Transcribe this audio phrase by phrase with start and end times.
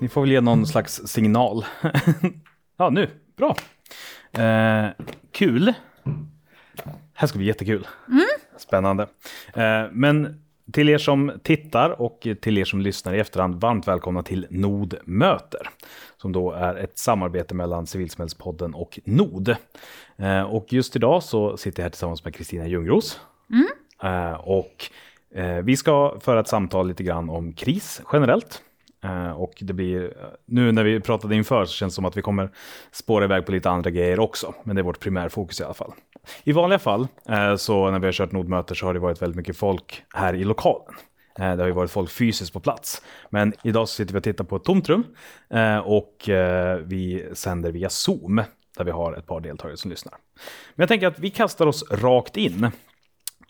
[0.00, 1.64] ni får väl ge någon slags signal.
[2.76, 3.10] ja, nu.
[3.36, 3.56] Bra.
[4.32, 4.90] Eh,
[5.32, 5.72] kul.
[7.14, 7.86] Här ska bli jättekul.
[8.58, 9.02] Spännande.
[9.54, 10.42] Eh, men
[10.72, 14.94] till er som tittar och till er som lyssnar i efterhand, varmt välkomna till Nod
[15.04, 15.70] möter.
[16.16, 19.56] Som då är ett samarbete mellan Civilsamhällespodden och Nod.
[20.16, 23.20] Eh, och just idag så sitter jag här tillsammans med Kristina Ljungros.
[24.02, 24.90] Eh, och
[25.34, 28.62] eh, vi ska föra ett samtal lite grann om kris generellt.
[29.04, 32.16] Eh, och det blir, eh, nu när vi pratade inför så känns det som att
[32.16, 32.50] vi kommer
[32.92, 34.54] spåra iväg på lite andra grejer också.
[34.64, 35.92] Men det är vårt primärfokus i alla fall.
[36.44, 39.36] I vanliga fall, eh, så när vi har kört nodmöter så har det varit väldigt
[39.36, 40.94] mycket folk här i lokalen.
[41.36, 43.02] Det har ju varit folk fysiskt på plats.
[43.30, 45.04] Men idag så sitter vi och tittar på ett tomt rum
[45.84, 46.28] och
[46.84, 48.42] vi sänder via Zoom
[48.76, 50.14] där vi har ett par deltagare som lyssnar.
[50.74, 52.70] Men jag tänker att vi kastar oss rakt in.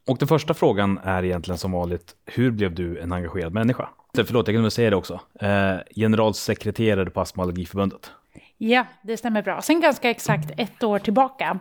[0.07, 3.89] Och den första frågan är egentligen som vanligt, hur blev du en engagerad människa?
[4.15, 5.21] Förlåt, jag glömde säga det också.
[5.41, 8.13] Eh, generalsekreterare på Astma och Allergiförbundet.
[8.59, 9.63] Ja, det stämmer bra.
[9.63, 11.59] Sen ganska exakt ett år tillbaka.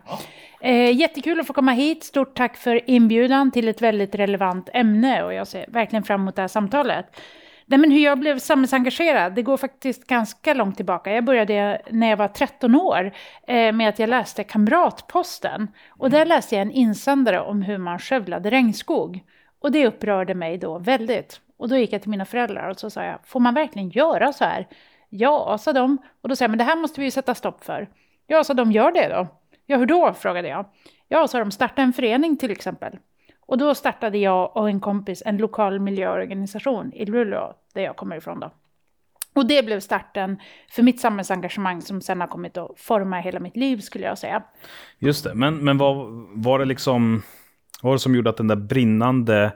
[0.62, 2.04] Eh, jättekul att få komma hit.
[2.04, 6.36] Stort tack för inbjudan till ett väldigt relevant ämne och jag ser verkligen fram emot
[6.36, 7.06] det här samtalet.
[7.66, 11.14] Nej, men hur jag blev samhällsengagerad, det går faktiskt ganska långt tillbaka.
[11.14, 13.12] Jag började när jag var 13 år
[13.48, 15.68] eh, med att jag läste Kamratposten.
[15.90, 19.24] Och där läste jag en insändare om hur man skövlade regnskog.
[19.60, 21.42] Och det upprörde mig då väldigt.
[21.60, 24.34] Och då gick jag till mina föräldrar och så sa jag, får man verkligen göra
[24.34, 24.68] så här?
[25.10, 25.98] Ja, sa de.
[26.22, 27.90] Och då sa jag, men det här måste vi ju sätta stopp för.
[28.28, 29.28] Ja, sa de, gör det då.
[29.66, 30.14] Ja, hur då?
[30.14, 30.66] frågade jag.
[31.08, 32.98] Ja, sa de, starta en förening till exempel.
[33.46, 38.18] Och då startade jag och en kompis en lokal miljöorganisation i Luleå, där jag kommer
[38.18, 38.52] ifrån då.
[39.36, 40.40] Och det blev starten
[40.72, 44.44] för mitt samhällsengagemang som sen har kommit att forma hela mitt liv skulle jag säga.
[45.00, 45.96] Just det, men, men vad
[46.30, 47.24] var det liksom,
[47.82, 49.52] vad var det som gjorde att den där brinnande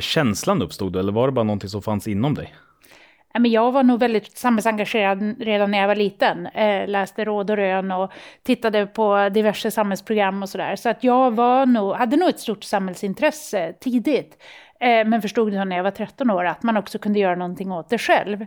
[0.00, 0.96] känslan uppstod?
[0.96, 2.54] Eller var det bara någonting som fanns inom dig?
[3.34, 6.46] Men Jag var nog väldigt samhällsengagerad redan när jag var liten.
[6.46, 8.12] Eh, läste Råd och Rön och
[8.42, 10.76] tittade på diverse samhällsprogram och sådär.
[10.76, 14.42] Så att jag var nog, hade nog ett stort samhällsintresse tidigt.
[14.80, 17.72] Eh, men förstod då när jag var 13 år att man också kunde göra någonting
[17.72, 18.46] åt det själv.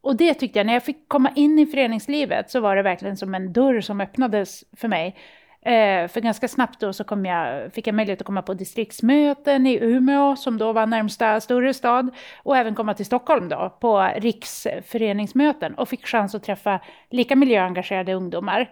[0.00, 3.16] Och det tyckte jag, när jag fick komma in i föreningslivet så var det verkligen
[3.16, 5.16] som en dörr som öppnades för mig.
[5.62, 9.66] Eh, för ganska snabbt då så kom jag, fick jag möjlighet att komma på distriktsmöten
[9.66, 12.10] i Umeå som då var närmsta större stad
[12.42, 16.80] och även komma till Stockholm då på riksföreningsmöten och fick chans att träffa
[17.10, 18.70] lika miljöengagerade ungdomar.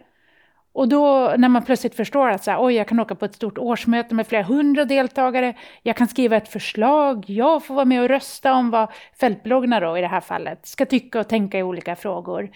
[0.73, 3.35] Och då när man plötsligt förstår att så här, oj, jag kan åka på ett
[3.35, 8.03] stort årsmöte med flera hundra deltagare, jag kan skriva ett förslag, jag får vara med
[8.03, 8.89] och rösta om vad
[9.21, 12.51] fältbloggarna då i det här fallet ska tycka och tänka i olika frågor.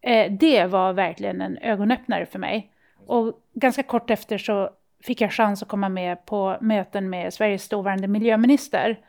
[0.00, 2.70] Eh, det var verkligen en ögonöppnare för mig.
[3.06, 4.70] Och ganska kort efter så
[5.02, 9.00] fick jag chans att komma med på möten med Sveriges dåvarande miljöminister.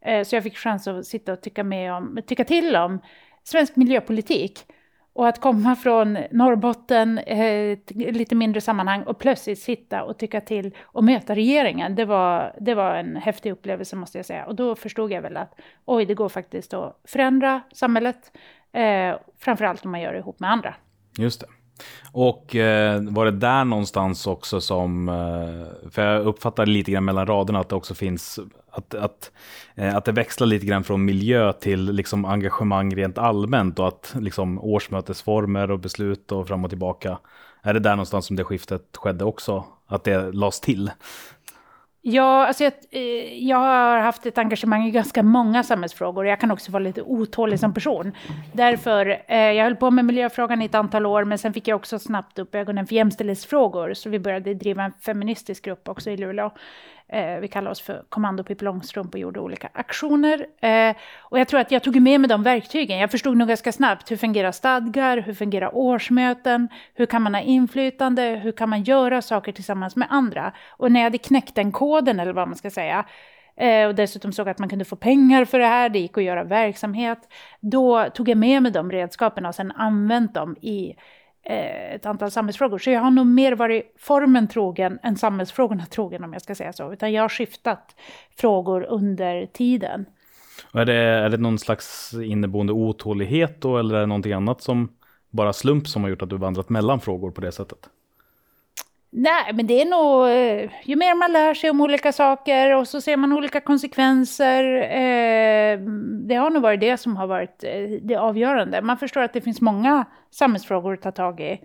[0.00, 3.00] Eh, så jag fick chans att sitta och tycka, med om, tycka till om
[3.42, 4.66] svensk miljöpolitik.
[5.12, 10.40] Och att komma från Norrbotten, eh, ett lite mindre sammanhang, och plötsligt sitta och tycka
[10.40, 14.46] till och möta regeringen, det var, det var en häftig upplevelse måste jag säga.
[14.46, 18.32] Och då förstod jag väl att oj, det går faktiskt att förändra samhället,
[18.72, 20.74] eh, framförallt om man gör det ihop med andra.
[21.18, 21.46] Just det.
[22.12, 27.26] Och eh, var det där någonstans också som, eh, för jag uppfattar lite grann mellan
[27.26, 28.38] raderna att det också finns,
[28.70, 29.30] att, att,
[29.74, 34.14] eh, att det växlar lite grann från miljö till liksom engagemang rent allmänt och att
[34.20, 37.18] liksom årsmötesformer och beslut och fram och tillbaka.
[37.62, 39.64] Är det där någonstans som det skiftet skedde också?
[39.86, 40.90] Att det lades till?
[42.08, 46.26] Ja, alltså jag, eh, jag har haft ett engagemang i ganska många samhällsfrågor.
[46.26, 48.12] Jag kan också vara lite otålig som person.
[48.52, 51.76] Därför, eh, jag höll på med miljöfrågan i ett antal år, men sen fick jag
[51.76, 53.94] också snabbt upp ögonen för jämställdhetsfrågor.
[53.94, 56.50] Så vi började driva en feministisk grupp också i Luleå.
[57.08, 60.46] Eh, vi kallar oss för Kommando Pippi Långstrump och gjorde olika aktioner.
[60.60, 62.98] Eh, och jag tror att jag tog med mig de verktygen.
[62.98, 67.40] Jag förstod nog ganska snabbt hur fungerar stadgar, hur fungerar årsmöten, hur kan man ha
[67.40, 70.52] inflytande, hur kan man göra saker tillsammans med andra.
[70.70, 73.04] Och när jag hade knäckt den koden, eller vad man ska säga,
[73.56, 76.24] eh, och dessutom såg att man kunde få pengar för det här, det gick att
[76.24, 77.18] göra verksamhet,
[77.60, 80.94] då tog jag med mig de redskapen och sen använt dem i
[81.48, 82.78] Eh, ett antal samhällsfrågor.
[82.78, 86.72] Så jag har nog mer varit formen trogen än samhällsfrågorna trogen om jag ska säga
[86.72, 86.92] så.
[86.92, 87.96] Utan jag har skiftat
[88.36, 90.06] frågor under tiden.
[90.72, 94.62] Och är, det, är det någon slags inneboende otålighet då eller är det någonting annat
[94.62, 94.88] som
[95.30, 97.78] bara slump som har gjort att du vandrat mellan frågor på det sättet?
[99.18, 102.88] Nej, men det är nog, eh, ju mer man lär sig om olika saker och
[102.88, 104.64] så ser man olika konsekvenser.
[104.82, 105.78] Eh,
[106.28, 108.82] det har nog varit det som har varit eh, det avgörande.
[108.82, 111.60] Man förstår att det finns många samhällsfrågor att ta tag i.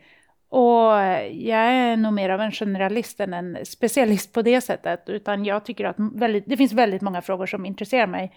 [0.50, 5.10] Och eh, jag är nog mer av en generalist än en specialist på det sättet.
[5.10, 8.32] Utan jag tycker att väldigt, det finns väldigt många frågor som intresserar mig.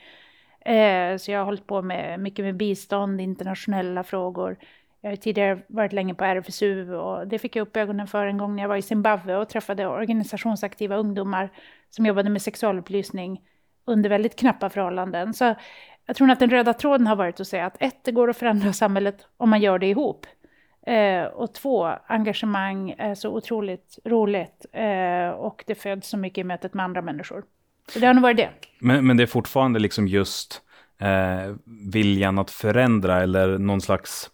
[0.65, 4.57] Eh, så jag har hållit på med mycket med bistånd, internationella frågor.
[5.05, 8.39] Jag har tidigare varit länge på RFSU och det fick jag upp ögonen för en
[8.39, 11.51] gång när jag var i Zimbabwe och träffade organisationsaktiva ungdomar
[11.91, 13.41] som jobbade med sexualupplysning
[13.85, 15.35] under väldigt knappa förhållanden.
[15.35, 15.55] Så
[16.07, 18.37] jag tror att den röda tråden har varit att säga att ett, det går att
[18.37, 20.27] förändra samhället om man gör det ihop.
[20.87, 26.45] Eh, och två, engagemang är så otroligt roligt eh, och det föds så mycket i
[26.45, 27.45] mötet med andra människor.
[27.93, 28.51] Så det har nog varit det.
[28.79, 30.63] Men, men det är fortfarande liksom just
[30.99, 31.55] eh,
[31.93, 34.31] viljan att förändra eller någon slags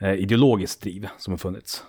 [0.00, 1.84] ideologiskt driv som har funnits?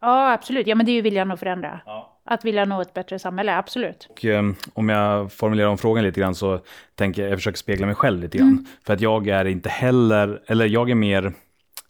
[0.00, 0.66] Ja, absolut.
[0.66, 1.80] Ja, men det är ju viljan att förändra.
[1.86, 2.20] Ja.
[2.24, 4.06] Att vilja nå ett bättre samhälle, absolut.
[4.10, 6.60] Och, eh, om jag formulerar om frågan lite grann så
[6.94, 8.48] tänker jag, jag försöker spegla mig själv lite grann.
[8.48, 8.66] Mm.
[8.86, 11.32] För att jag är inte heller, eller jag är mer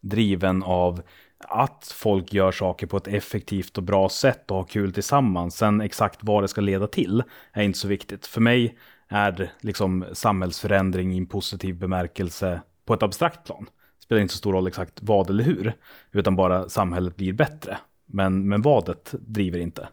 [0.00, 1.02] driven av
[1.38, 5.56] att folk gör saker på ett effektivt och bra sätt och har kul tillsammans.
[5.56, 7.22] Sen exakt vad det ska leda till
[7.52, 8.26] är inte så viktigt.
[8.26, 8.78] För mig
[9.08, 13.66] är liksom samhällsförändring i en positiv bemärkelse på ett abstrakt plan.
[14.10, 15.72] Det spelar inte så stor roll exakt vad eller hur,
[16.12, 17.78] utan bara samhället blir bättre.
[18.06, 19.88] Men, men vadet driver inte.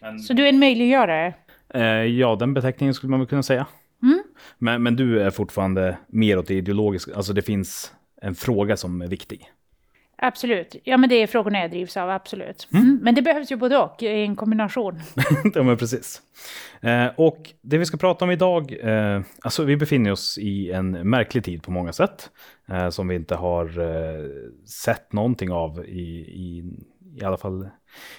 [0.00, 1.34] Men, så du är en möjliggörare?
[1.74, 3.66] Eh, ja, den beteckningen skulle man väl kunna säga.
[4.02, 4.22] Mm.
[4.58, 9.02] Men, men du är fortfarande mer åt det ideologiska, alltså det finns en fråga som
[9.02, 9.50] är viktig.
[10.16, 10.76] Absolut.
[10.84, 12.68] Ja, men det är frågorna jag drivs av, absolut.
[12.72, 12.84] Mm.
[12.84, 12.98] Mm.
[13.02, 15.00] Men det behövs ju både och i en kombination.
[15.54, 16.22] ja, men precis.
[16.80, 21.10] Eh, och det vi ska prata om idag, eh, alltså vi befinner oss i en
[21.10, 22.30] märklig tid på många sätt,
[22.68, 24.24] eh, som vi inte har eh,
[24.66, 26.64] sett någonting av i, i,
[27.20, 27.68] i alla fall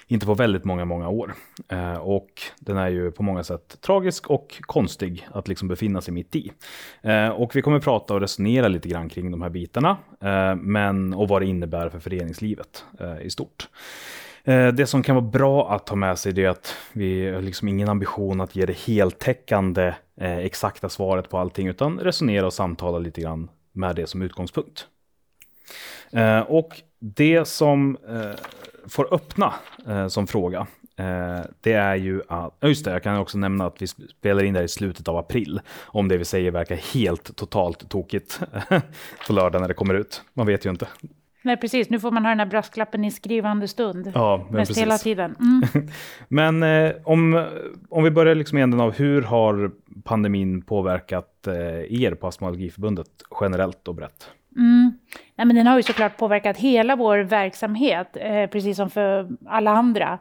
[0.07, 1.33] inte på väldigt många, många år.
[1.69, 6.13] Eh, och den är ju på många sätt tragisk och konstig att liksom befinna sig
[6.13, 6.51] mitt i.
[7.01, 11.13] Eh, och vi kommer prata och resonera lite grann kring de här bitarna, eh, men,
[11.13, 13.68] och vad det innebär för föreningslivet eh, i stort.
[14.44, 17.68] Eh, det som kan vara bra att ta med sig är att vi har liksom
[17.68, 23.00] ingen ambition att ge det heltäckande eh, exakta svaret på allting, utan resonera och samtala
[23.00, 24.88] lite grann med det som utgångspunkt.
[26.12, 27.97] Eh, och det som
[28.87, 29.53] får öppna
[29.87, 30.67] eh, som fråga,
[30.97, 34.53] eh, det är ju att, just det, jag kan också nämna att vi spelar in
[34.53, 35.61] det här i slutet av april.
[35.81, 38.39] Om det vi säger verkar helt totalt tokigt
[39.27, 40.21] på lördag när det kommer ut.
[40.33, 40.87] Man vet ju inte.
[41.45, 41.89] Nej, precis.
[41.89, 44.11] Nu får man ha den här brasklappen i skrivande stund.
[44.15, 44.77] Ja, men precis.
[44.77, 45.35] hela tiden.
[45.39, 45.87] Mm.
[46.27, 47.47] men eh, om,
[47.89, 49.71] om vi börjar liksom i änden av hur har
[50.03, 53.07] pandemin påverkat eh, er på Astmaallergiförbundet
[53.41, 54.29] generellt och brett?
[54.56, 54.98] Mm.
[55.36, 59.72] Nej, men den har ju såklart påverkat hela vår verksamhet, eh, precis som för alla
[59.72, 60.19] andra.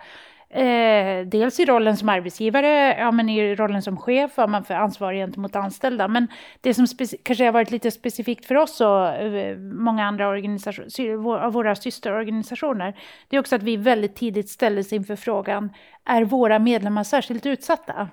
[0.55, 4.75] Eh, dels i rollen som arbetsgivare, ja, men i rollen som chef har man för
[4.75, 6.09] ansvar gentemot anställda.
[6.09, 6.29] Men
[6.61, 6.87] det som
[7.23, 12.95] kanske har varit lite specifikt för oss och eh, många andra organisationer, av våra systerorganisationer,
[13.29, 15.71] det är också att vi väldigt tidigt ställdes inför frågan,
[16.05, 18.09] är våra medlemmar särskilt utsatta?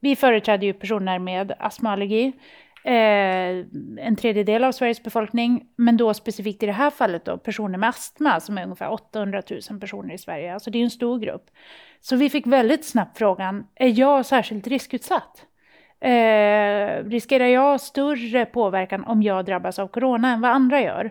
[0.00, 2.32] Vi företräder ju personer med astmaallergi.
[2.88, 3.66] Eh,
[3.98, 7.88] en tredjedel av Sveriges befolkning, men då specifikt i det här fallet då personer med
[7.88, 10.54] astma som är ungefär 800 000 personer i Sverige.
[10.54, 11.50] Alltså det är en stor grupp.
[12.00, 15.46] Så vi fick väldigt snabbt frågan, är jag särskilt riskutsatt?
[16.00, 21.10] Eh, riskerar jag större påverkan om jag drabbas av corona än vad andra gör?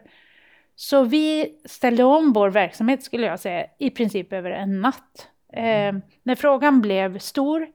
[0.76, 5.30] Så vi ställde om vår verksamhet skulle jag säga i princip över en natt.
[5.54, 7.68] Eh, när frågan blev stor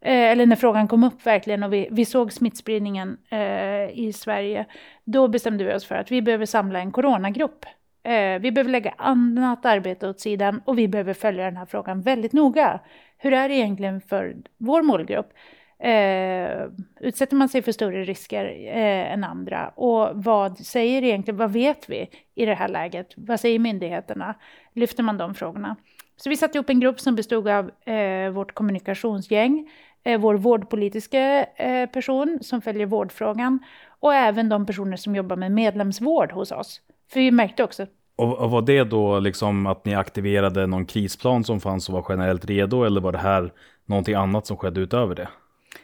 [0.00, 4.66] Eh, eller när frågan kom upp verkligen och vi, vi såg smittspridningen eh, i Sverige,
[5.04, 7.64] då bestämde vi oss för att vi behöver samla en coronagrupp.
[8.02, 12.02] Eh, vi behöver lägga annat arbete åt sidan och vi behöver följa den här frågan
[12.02, 12.80] väldigt noga.
[13.18, 15.32] Hur är det egentligen för vår målgrupp?
[15.78, 16.66] Eh,
[17.00, 19.68] utsätter man sig för större risker eh, än andra?
[19.68, 23.12] Och vad säger egentligen, vad vet vi i det här läget?
[23.16, 24.34] Vad säger myndigheterna?
[24.74, 25.76] Lyfter man de frågorna?
[26.16, 29.70] Så vi satte ihop en grupp som bestod av eh, vårt kommunikationsgäng,
[30.16, 33.58] vår vårdpolitiska eh, person som följer vårdfrågan
[34.00, 36.80] och även de personer som jobbar med medlemsvård hos oss.
[37.12, 37.86] För vi märkte också
[38.18, 42.06] och, och var det då liksom att ni aktiverade någon krisplan som fanns och var
[42.08, 43.52] generellt redo eller var det här
[43.86, 45.28] någonting annat som skedde utöver det?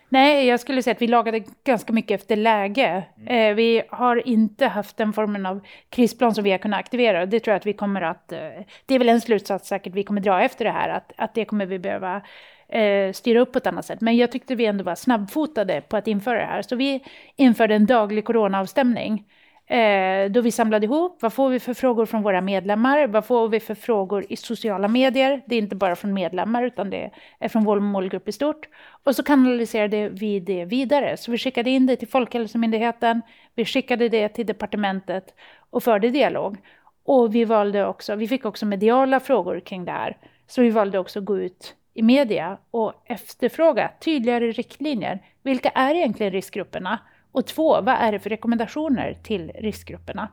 [0.08, 3.04] Nej, jag skulle säga att vi lagade ganska mycket efter läge.
[3.16, 3.50] Mm.
[3.50, 7.26] Eh, vi har inte haft den formen av krisplan som vi har kunnat aktivera.
[7.26, 8.32] Det tror jag att vi kommer att...
[8.32, 8.38] Eh,
[8.86, 11.44] det är väl en slutsats säkert vi kommer dra efter det här, att, att det
[11.44, 12.22] kommer vi behöva
[12.68, 14.00] eh, styra upp på ett annat sätt.
[14.00, 16.62] Men jag tyckte vi ändå var snabbfotade på att införa det här.
[16.62, 17.04] Så vi
[17.36, 19.24] införde en daglig coronaavstämning.
[19.66, 23.06] Eh, då vi samlade ihop, vad får vi för frågor från våra medlemmar?
[23.06, 25.42] Vad får vi för frågor i sociala medier?
[25.46, 28.68] Det är inte bara från medlemmar, utan det är från vår målgrupp i stort.
[29.04, 31.16] Och så kanaliserade vi det vidare.
[31.16, 33.22] Så vi skickade in det till Folkhälsomyndigheten,
[33.54, 35.34] vi skickade det till departementet
[35.70, 36.56] och förde dialog.
[37.04, 40.16] Och vi valde också, vi fick också mediala frågor kring det här.
[40.46, 45.22] Så vi valde också att gå ut i media och efterfråga tydligare riktlinjer.
[45.42, 46.98] Vilka är egentligen riskgrupperna?
[47.32, 50.28] Och två, vad är det för rekommendationer till riskgrupperna?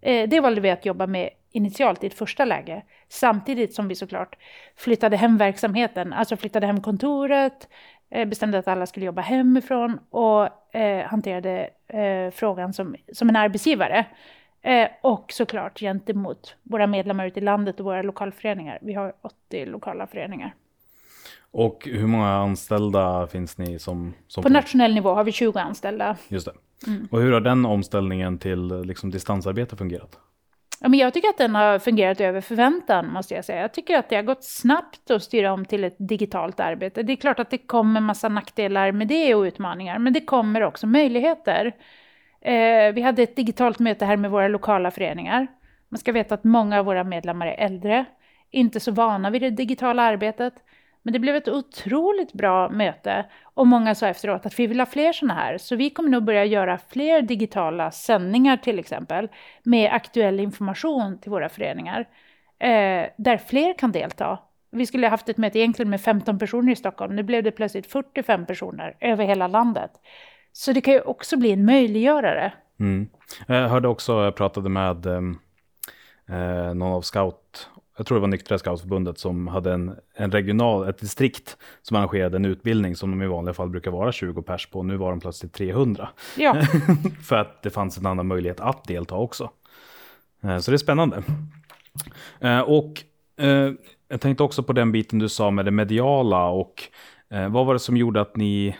[0.00, 3.94] Eh, det valde vi att jobba med initialt i ett första läge, samtidigt som vi
[3.94, 4.36] såklart
[4.76, 7.68] flyttade hem verksamheten, alltså flyttade hem kontoret,
[8.10, 13.36] eh, bestämde att alla skulle jobba hemifrån och eh, hanterade eh, frågan som, som en
[13.36, 14.06] arbetsgivare.
[14.62, 18.78] Eh, och såklart gentemot våra medlemmar ute i landet och våra lokalföreningar.
[18.82, 20.54] Vi har 80 lokala föreningar.
[21.50, 24.14] Och hur många anställda finns ni som?
[24.28, 26.16] som på nationell nivå har vi 20 anställda.
[26.28, 26.52] Just det.
[26.86, 27.08] Mm.
[27.10, 30.18] Och hur har den omställningen till liksom, distansarbete fungerat?
[30.80, 33.60] Ja, men jag tycker att den har fungerat över förväntan, måste jag säga.
[33.60, 37.02] Jag tycker att det har gått snabbt att styra om till ett digitalt arbete.
[37.02, 40.62] Det är klart att det kommer massa nackdelar med det och utmaningar, men det kommer
[40.62, 41.72] också möjligheter.
[42.40, 45.46] Eh, vi hade ett digitalt möte här med våra lokala föreningar.
[45.88, 48.04] Man ska veta att många av våra medlemmar är äldre,
[48.50, 50.54] inte så vana vid det digitala arbetet.
[51.04, 54.86] Men det blev ett otroligt bra möte och många sa efteråt att vi vill ha
[54.86, 55.58] fler sådana här.
[55.58, 59.28] Så vi kommer nog börja göra fler digitala sändningar till exempel
[59.62, 62.00] med aktuell information till våra föreningar
[62.58, 64.38] eh, där fler kan delta.
[64.70, 67.16] Vi skulle ha haft ett möte egentligen med 15 personer i Stockholm.
[67.16, 69.90] Nu blev det plötsligt 45 personer över hela landet.
[70.52, 72.52] Så det kan ju också bli en möjliggörare.
[72.80, 73.08] Mm.
[73.46, 75.38] Jag hörde också, jag pratade med ehm,
[76.28, 80.88] eh, någon av scout jag tror det var Nyktra Scoutförbundet som hade en, en regional,
[80.88, 84.66] ett distrikt som arrangerade en utbildning som de i vanliga fall brukar vara 20 pers
[84.66, 84.82] på.
[84.82, 86.08] Nu var de plötsligt 300.
[86.36, 86.62] Ja.
[87.22, 89.50] För att det fanns en annan möjlighet att delta också.
[90.42, 91.22] Eh, så det är spännande.
[92.40, 93.02] Eh, och
[93.36, 93.72] eh,
[94.08, 96.82] jag tänkte också på den biten du sa med det mediala och
[97.50, 98.76] vad var det som gjorde att ni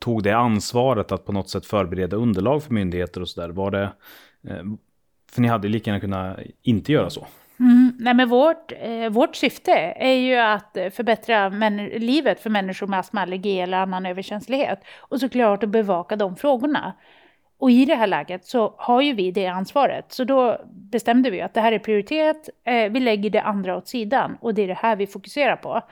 [0.00, 3.48] tog det ansvaret att på något sätt förbereda underlag för myndigheter och sådär?
[3.48, 3.92] Var det,
[5.32, 7.26] för ni hade lika gärna kunnat inte göra så.
[7.60, 11.48] Mm, nej men vårt, eh, vårt syfte är ju att förbättra
[11.98, 14.80] livet för människor med astma, allergi eller annan överkänslighet.
[14.98, 16.94] Och såklart att bevaka de frågorna.
[17.58, 20.12] Och i det här läget så har ju vi det ansvaret.
[20.12, 23.88] Så då bestämde vi att det här är prioritet, eh, vi lägger det andra åt
[23.88, 25.82] sidan och det är det här vi fokuserar på.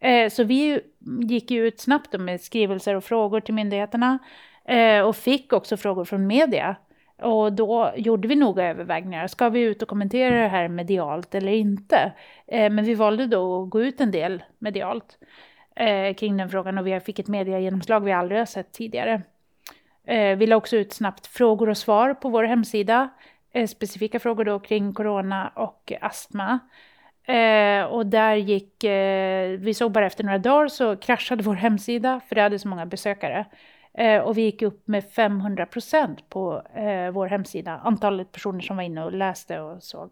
[0.00, 0.80] Eh, så vi
[1.22, 4.18] gick ju ut snabbt med skrivelser och frågor till myndigheterna
[4.64, 6.76] eh, och fick också frågor från media
[7.22, 9.26] och då gjorde vi noga övervägningar.
[9.26, 12.12] Ska vi ut och kommentera det här medialt eller inte?
[12.46, 15.18] Eh, men vi valde då att gå ut en del medialt
[15.76, 19.22] eh, kring den frågan och vi fick ett mediegenomslag vi aldrig har sett tidigare.
[20.06, 23.08] Eh, vi la också ut snabbt frågor och svar på vår hemsida.
[23.52, 26.58] Eh, specifika frågor då kring corona och astma.
[27.26, 32.20] Eh, och där gick, eh, vi såg bara efter några dagar så kraschade vår hemsida
[32.28, 33.46] för det hade så många besökare.
[33.98, 38.76] Eh, och vi gick upp med 500 procent på eh, vår hemsida, antalet personer som
[38.76, 40.10] var inne och läste och såg.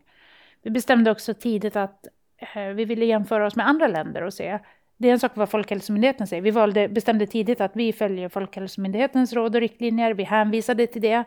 [0.63, 2.07] Vi bestämde också tidigt att
[2.55, 4.59] eh, vi ville jämföra oss med andra länder och se.
[4.97, 6.43] Det är en sak vad Folkhälsomyndigheten säger.
[6.43, 10.15] Vi valde, bestämde tidigt att vi följer Folkhälsomyndighetens råd och riktlinjer.
[10.15, 11.25] Vi hänvisade till det.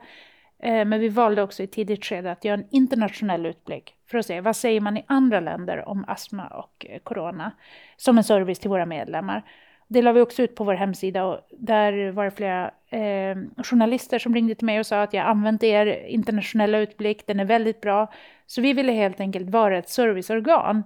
[0.60, 4.26] Eh, men vi valde också i tidigt skede att göra en internationell utblick för att
[4.26, 7.52] se vad säger man i andra länder om astma och eh, corona
[7.98, 9.44] som en service till våra medlemmar.
[9.88, 14.20] Det la vi också ut på vår hemsida och där var det flera eh, journalister
[14.20, 17.82] som ringde till mig och sa att jag använt er internationella utblick, den är väldigt
[17.82, 18.14] bra.
[18.46, 20.84] Så vi ville helt enkelt vara ett serviceorgan.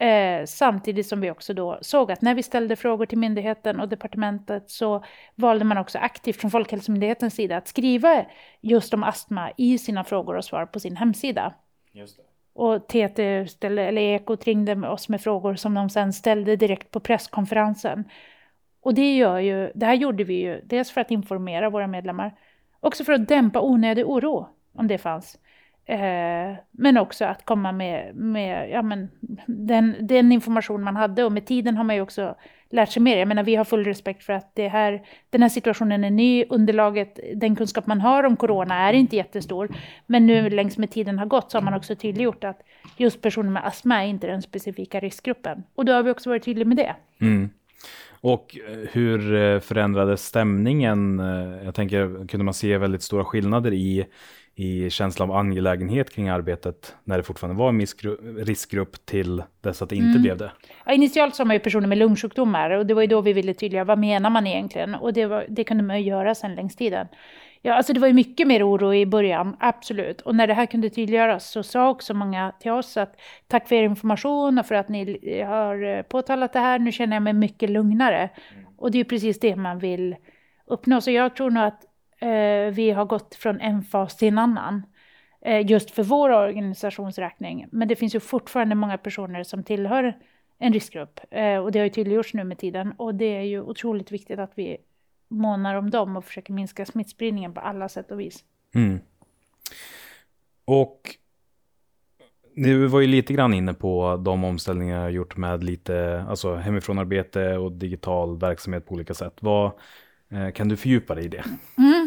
[0.00, 3.88] Eh, samtidigt som vi också då såg att när vi ställde frågor till myndigheten och
[3.88, 5.04] departementet så
[5.34, 8.24] valde man också aktivt från Folkhälsomyndighetens sida att skriva
[8.60, 11.54] just om astma i sina frågor och svar på sin hemsida.
[11.92, 12.22] Just det.
[12.52, 17.00] Och TT ställde, eller Ekot ringde oss med frågor som de sen ställde direkt på
[17.00, 18.04] presskonferensen.
[18.80, 22.34] Och det gör ju, det här gjorde vi ju dels för att informera våra medlemmar,
[22.80, 25.38] också för att dämpa onödig oro, om det fanns.
[25.90, 29.08] Eh, men också att komma med, med ja, men
[29.46, 32.34] den, den, information man hade och med tiden har man ju också
[32.70, 33.16] lärt sig mer.
[33.16, 36.44] Jag menar, vi har full respekt för att det här, den här situationen är ny,
[36.48, 39.68] underlaget, den kunskap man har om corona är inte jättestor.
[40.06, 42.62] Men nu längs med tiden har gått så har man också tydliggjort att
[42.96, 45.62] just personer med astma är inte den specifika riskgruppen.
[45.74, 46.94] Och då har vi också varit tydliga med det.
[47.20, 47.50] Mm.
[48.20, 51.20] Och eh, hur eh, förändrades stämningen?
[51.20, 54.06] Eh, jag tänker, kunde man se väldigt stora skillnader i,
[54.54, 57.80] i känslan av angelägenhet kring arbetet när det fortfarande var en
[58.44, 60.22] riskgrupp till dess att det inte mm.
[60.22, 60.52] blev det?
[60.86, 63.54] Ja, initialt sa man ju personer med lungsjukdomar och det var ju då vi ville
[63.54, 66.76] tydliggöra vad menar man egentligen och det, var, det kunde man ju göra sen längs
[66.76, 67.06] tiden.
[67.62, 70.20] Ja, alltså det var ju mycket mer oro i början, absolut.
[70.20, 73.76] Och när det här kunde tydliggöras så sa också många till oss att tack för
[73.76, 76.78] er information och för att ni har eh, påtalat det här.
[76.78, 78.30] Nu känner jag mig mycket lugnare.
[78.52, 78.64] Mm.
[78.76, 80.16] Och det är precis det man vill
[80.66, 81.00] uppnå.
[81.00, 81.84] Så jag tror nog att
[82.18, 84.82] eh, vi har gått från en fas till en annan.
[85.40, 87.66] eh, just för vår organisationsräkning.
[87.72, 90.18] Men det finns ju fortfarande många personer som tillhör
[90.58, 93.60] en riskgrupp eh, och det har ju tydliggjorts nu med tiden och det är ju
[93.62, 94.76] otroligt viktigt att vi
[95.30, 98.44] månar om dem och försöker minska smittspridningen på alla sätt och vis.
[98.74, 99.00] Mm.
[100.64, 101.16] Och
[102.54, 107.56] du var ju lite grann inne på de omställningar jag gjort med lite alltså hemifrånarbete
[107.56, 109.36] och digital verksamhet på olika sätt.
[109.40, 109.72] Vad,
[110.28, 111.44] eh, kan du fördjupa dig i det?
[111.78, 111.99] Mm.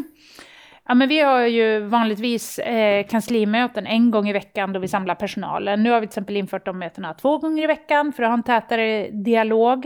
[0.87, 5.15] Ja, men vi har ju vanligtvis eh, kanslimöten en gång i veckan då vi samlar
[5.15, 5.83] personalen.
[5.83, 8.33] Nu har vi till exempel infört de mötena två gånger i veckan för att ha
[8.33, 9.85] en tätare dialog.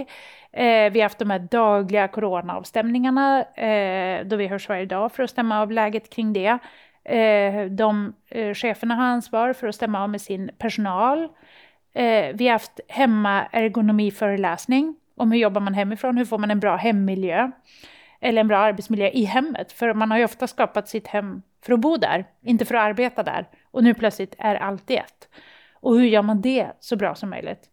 [0.51, 5.23] Eh, vi har haft de här dagliga coronaavstämningarna eh, då vi hörs varje dag för
[5.23, 6.57] att stämma av läget kring det.
[7.03, 11.23] Eh, de eh, cheferna har ansvar för att stämma av med sin personal.
[11.93, 16.75] Eh, vi har haft hemmaergonomiföreläsning om hur jobbar man hemifrån, hur får man en bra
[16.75, 17.51] hemmiljö
[18.19, 19.71] eller en bra arbetsmiljö i hemmet.
[19.71, 22.83] För man har ju ofta skapat sitt hem för att bo där, inte för att
[22.83, 23.47] arbeta där.
[23.71, 25.29] Och nu plötsligt är allt i ett.
[25.73, 27.69] Och hur gör man det så bra som möjligt?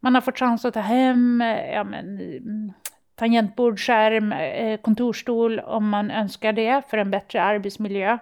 [0.00, 2.72] Man har fått chans att ta hem ja, men, mm,
[3.14, 8.18] tangentbord, skärm, eh, kontorstol om man önskar det för en bättre arbetsmiljö.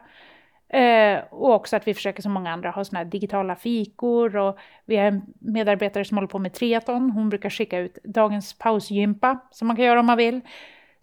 [0.68, 4.58] Eh, och också att vi försöker som många andra ha såna här digitala fikor och
[4.84, 7.10] vi har en medarbetare som håller på med triathlon.
[7.10, 10.40] Hon brukar skicka ut dagens pausgympa som man kan göra om man vill.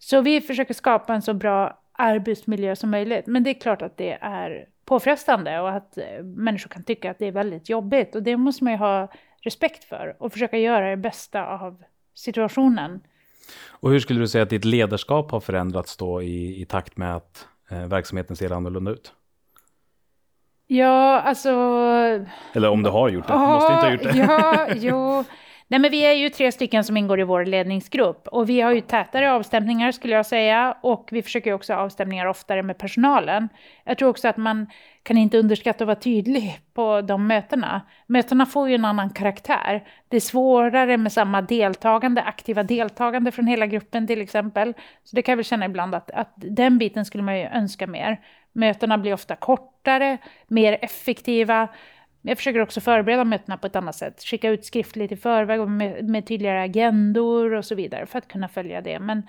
[0.04, 3.26] Så vi försöker skapa en så bra arbetsmiljö som möjligt.
[3.26, 7.18] Men det är klart att det är påfrestande och att eh, människor kan tycka att
[7.18, 9.08] det är väldigt jobbigt och det måste man ju ha
[9.42, 11.82] respekt för och försöka göra det bästa av
[12.14, 13.00] situationen.
[13.68, 17.16] Och hur skulle du säga att ditt ledarskap har förändrats då i, i takt med
[17.16, 19.12] att eh, verksamheten ser annorlunda ut?
[20.66, 21.50] Ja, alltså...
[22.52, 24.18] Eller om du har gjort det, ja, måste inte ha gjort det.
[24.18, 25.24] Ja, jo.
[25.72, 28.72] Nej, men vi är ju tre stycken som ingår i vår ledningsgrupp och vi har
[28.72, 33.48] ju tätare avstämningar skulle jag säga och vi försöker också avstämningar oftare med personalen.
[33.84, 34.66] Jag tror också att man
[35.02, 37.80] kan inte underskatta att vara tydlig på de mötena.
[38.06, 39.84] Mötena får ju en annan karaktär.
[40.08, 44.74] Det är svårare med samma deltagande, aktiva deltagande från hela gruppen till exempel.
[45.04, 47.86] Så det kan jag väl känna ibland att, att den biten skulle man ju önska
[47.86, 48.20] mer.
[48.52, 51.68] Mötena blir ofta kortare, mer effektiva.
[52.22, 54.22] Jag försöker också förbereda mötena på ett annat sätt.
[54.22, 58.48] Skicka ut skriftligt i förväg med, med tydligare agendor och så vidare för att kunna
[58.48, 58.98] följa det.
[58.98, 59.22] Men,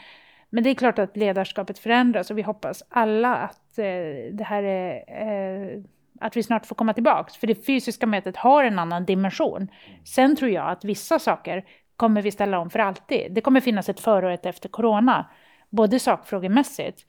[0.49, 3.85] men det är klart att ledarskapet förändras och vi hoppas alla att eh,
[4.31, 5.83] det här är eh,
[6.19, 7.33] att vi snart får komma tillbaka.
[7.39, 9.67] För det fysiska mötet har en annan dimension.
[10.05, 13.31] Sen tror jag att vissa saker kommer vi ställa om för alltid.
[13.31, 15.29] Det kommer finnas ett före och ett efter corona.
[15.69, 17.05] Både sakfrågemässigt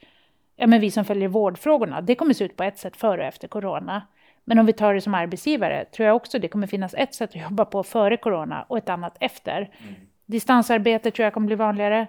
[0.57, 3.27] ja, men vi som följer vårdfrågorna, det kommer se ut på ett sätt före och
[3.27, 4.03] efter corona.
[4.45, 7.31] Men om vi tar det som arbetsgivare tror jag också det kommer finnas ett sätt
[7.31, 9.57] att jobba på före corona och ett annat efter.
[9.57, 9.95] Mm.
[10.27, 12.07] Distansarbete tror jag kommer bli vanligare.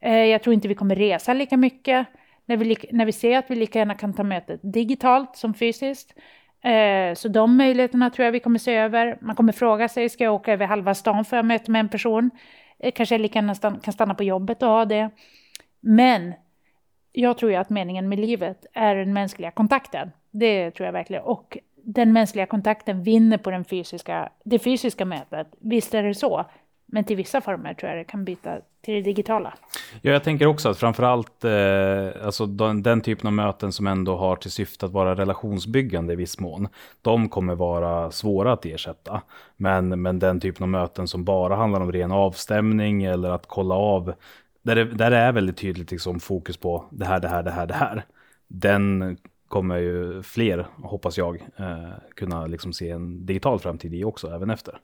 [0.00, 2.06] Eh, jag tror inte vi kommer resa lika mycket
[2.46, 6.14] när vi, när vi ser att vi lika gärna kan ta mötet digitalt som fysiskt.
[6.62, 9.18] Eh, så de möjligheterna tror jag vi kommer se över.
[9.20, 11.88] Man kommer fråga sig, ska jag åka över halva stan för att möta med en
[11.88, 12.30] person?
[12.78, 15.10] Eh, kanske jag lika gärna kan stanna på jobbet och ha det.
[15.80, 16.34] Men
[17.12, 20.10] jag tror ju att meningen med livet är den mänskliga kontakten.
[20.30, 21.22] Det tror jag verkligen.
[21.22, 21.58] Och
[21.94, 25.46] den mänskliga kontakten vinner på den fysiska, det fysiska mötet.
[25.60, 26.44] Visst är det så.
[26.86, 29.54] Men till vissa former tror jag det kan byta till det digitala.
[30.02, 34.16] Ja, jag tänker också att framförallt eh, alltså den, den typen av möten som ändå
[34.16, 36.68] har till syfte att vara relationsbyggande i viss mån.
[37.02, 39.22] De kommer vara svåra att ersätta.
[39.56, 43.74] Men, men den typen av möten som bara handlar om ren avstämning eller att kolla
[43.74, 44.14] av
[44.62, 47.50] där det, där det är väldigt tydligt liksom fokus på det här, det här, det
[47.50, 48.04] här, det här.
[48.48, 49.16] Den
[49.48, 54.50] kommer ju fler, hoppas jag, eh, kunna liksom se en digital framtid i också, även
[54.50, 54.80] efter.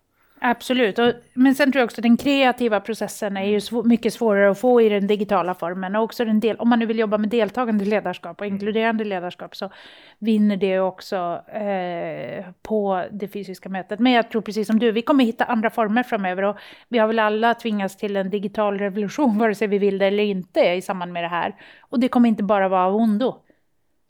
[0.47, 4.15] Absolut, och, men sen tror jag också att den kreativa processen är ju sv mycket
[4.15, 5.97] svårare att få i den digitala formen.
[5.97, 9.57] Och också den del, om man nu vill jobba med deltagande ledarskap och inkluderande ledarskap
[9.57, 9.71] så
[10.19, 14.01] vinner det också eh, på det fysiska mötet.
[14.01, 16.57] Men jag tror precis som du, vi kommer hitta andra former framöver och
[16.89, 20.25] vi har väl alla tvingats till en digital revolution, vare sig vi vill det eller
[20.25, 21.55] inte, i samband med det här.
[21.81, 23.44] Och det kommer inte bara vara av ondo.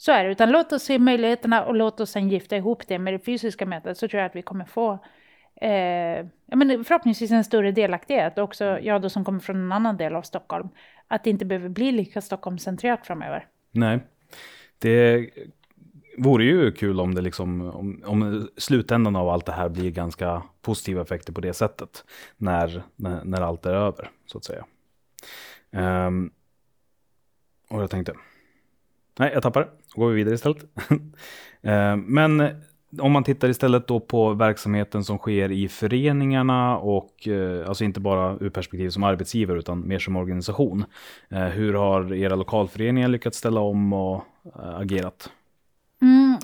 [0.05, 2.99] Så är det, utan låt oss se möjligheterna och låt oss sen gifta ihop det
[2.99, 4.93] med det fysiska mötet så tror jag att vi kommer få
[5.61, 8.39] eh, men förhoppningsvis en större delaktighet.
[8.39, 10.69] Också jag då som kommer från en annan del av Stockholm.
[11.09, 13.47] Att det inte behöver bli lika Stockholmscentrerat framöver.
[13.71, 14.01] Nej,
[14.79, 15.31] det
[16.19, 20.43] vore ju kul om det liksom, om, om slutändan av allt det här blir ganska
[20.63, 22.05] positiva effekter på det sättet.
[22.37, 24.65] När, när, när allt är över, så att säga.
[26.07, 26.33] Um,
[27.69, 28.15] och jag tänkte,
[29.19, 30.65] nej jag tappar det, går vi vidare istället.
[31.67, 32.51] Eh, men eh,
[32.99, 38.01] om man tittar istället då på verksamheten som sker i föreningarna och eh, alltså inte
[38.01, 40.85] bara ur perspektiv som arbetsgivare utan mer som organisation.
[41.29, 45.31] Hur har era lokalföreningar lyckats ställa om och agerat?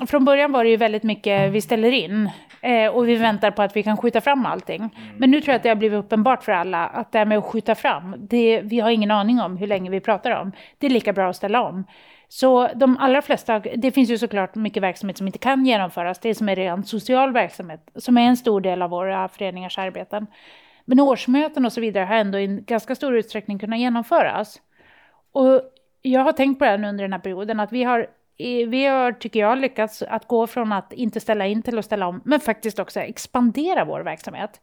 [0.00, 3.50] Mm, från början var det ju väldigt mycket vi ställer in eh, och vi väntar
[3.50, 4.90] på att vi kan skjuta fram allting.
[5.18, 7.38] Men nu tror jag att det har blivit uppenbart för alla att det här med
[7.38, 10.52] att skjuta fram, det, vi har ingen aning om hur länge vi pratar om.
[10.78, 11.84] Det är lika bra att ställa om.
[12.28, 16.34] Så de allra flesta, det finns ju såklart mycket verksamhet som inte kan genomföras, det
[16.34, 20.26] som är rent social verksamhet, som är en stor del av våra föreningars arbeten.
[20.84, 24.60] Men årsmöten och så vidare har ändå i ganska stor utsträckning kunnat genomföras.
[25.32, 25.60] Och
[26.02, 28.06] jag har tänkt på det här nu under den här perioden, att vi har,
[28.68, 32.06] vi har, tycker jag, lyckats att gå från att inte ställa in till att ställa
[32.06, 34.60] om, men faktiskt också expandera vår verksamhet.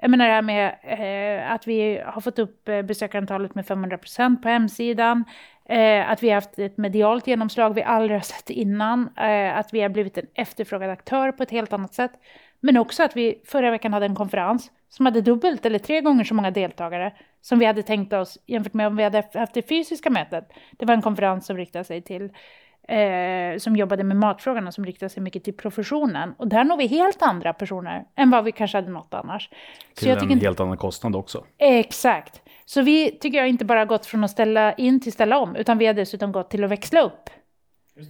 [0.00, 3.98] Jag menar det här med eh, att vi har fått upp eh, besökarantalet med 500
[3.98, 5.24] procent på hemsidan,
[5.68, 9.72] eh, att vi har haft ett medialt genomslag vi aldrig har sett innan, eh, att
[9.72, 12.12] vi har blivit en efterfrågad aktör på ett helt annat sätt.
[12.60, 16.24] Men också att vi förra veckan hade en konferens som hade dubbelt eller tre gånger
[16.24, 19.68] så många deltagare som vi hade tänkt oss jämfört med om vi hade haft det
[19.68, 20.52] fysiska mötet.
[20.72, 22.30] Det var en konferens som riktade sig till
[22.88, 26.34] eh, som jobbade med matfrågan och som riktade sig mycket till professionen.
[26.38, 29.50] Och där når vi helt andra personer än vad vi kanske hade nått annars.
[29.94, 30.46] Till en inte...
[30.46, 31.44] helt annan kostnad också.
[31.58, 32.42] Exakt.
[32.64, 35.78] Så vi tycker jag inte bara gått från att ställa in till ställa om, utan
[35.78, 37.30] vi har dessutom gått till att växla upp.
[37.94, 38.02] Det.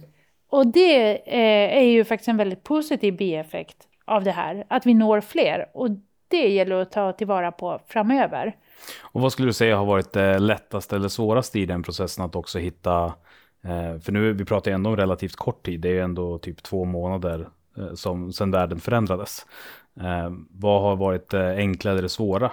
[0.49, 4.93] Och det eh, är ju faktiskt en väldigt positiv bieffekt av det här, att vi
[4.93, 5.69] når fler.
[5.73, 5.89] Och
[6.27, 8.55] det gäller att ta tillvara på framöver.
[9.01, 12.35] Och vad skulle du säga har varit det lättaste eller svåraste i den processen att
[12.35, 13.13] också hitta, eh,
[13.61, 16.37] Eh, för nu vi pratar ju ändå om relativt kort tid, det är ju ändå
[16.37, 19.45] typ två månader eh, som sedan världen förändrades.
[19.99, 22.51] Eh, vad har varit det enkla eller det svåra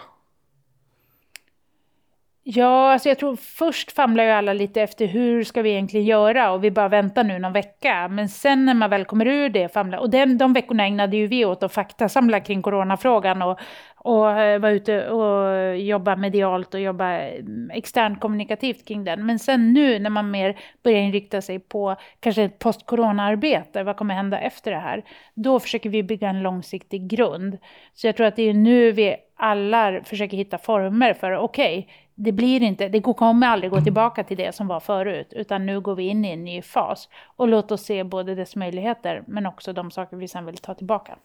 [2.49, 6.53] Ja, alltså jag tror först famlar ju alla lite efter hur ska vi egentligen göra
[6.53, 8.09] och vi bara väntar nu någon vecka.
[8.09, 11.27] Men sen när man väl kommer ur det famlar, och den, de veckorna ägnade ju
[11.27, 13.59] vi åt att faktasamla kring coronafrågan och,
[13.97, 19.27] och eh, vara ute och jobba medialt och jobba mm, externt kommunikativt kring den.
[19.27, 24.15] Men sen nu när man mer börjar inrikta sig på kanske ett post-corona-arbete, vad kommer
[24.15, 25.05] hända efter det här?
[25.35, 27.59] Då försöker vi bygga en långsiktig grund.
[27.95, 31.93] Så jag tror att det är nu vi alla försöker hitta former för, okej, okay,
[32.19, 35.81] det blir inte, det kommer aldrig gå tillbaka till det som var förut, utan nu
[35.81, 37.09] går vi in i en ny fas.
[37.37, 40.75] Och låt oss se både dess möjligheter, men också de saker vi sen vill ta
[40.75, 41.17] tillbaka.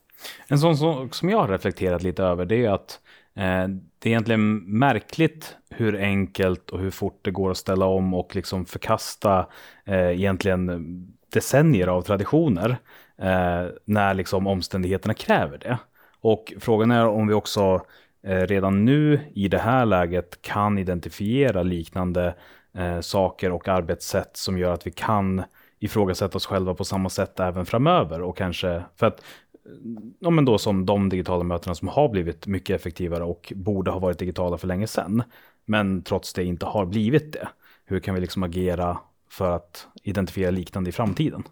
[0.48, 3.00] En sån sak som jag har reflekterat lite över, det är att
[3.36, 3.68] eh,
[4.00, 8.36] det är egentligen märkligt hur enkelt och hur fort det går att ställa om och
[8.36, 9.46] liksom förkasta
[9.86, 12.78] eh, egentligen decennier av traditioner
[13.18, 15.78] eh, när liksom omständigheterna kräver det.
[16.22, 17.82] Och frågan är om vi också
[18.24, 22.36] Eh, redan nu i det här läget kan identifiera liknande
[22.74, 25.44] eh, saker och arbetssätt som gör att vi kan
[25.80, 29.72] ifrågasätta oss själva på samma sätt även framöver och kanske för att eh,
[30.20, 34.00] ja, men då som de digitala mötena som har blivit mycket effektivare och borde ha
[34.00, 35.24] varit digitala för länge sedan,
[35.66, 37.48] men trots det inte har blivit det.
[37.86, 38.98] Hur kan vi liksom agera
[39.30, 41.44] för att identifiera liknande i framtiden?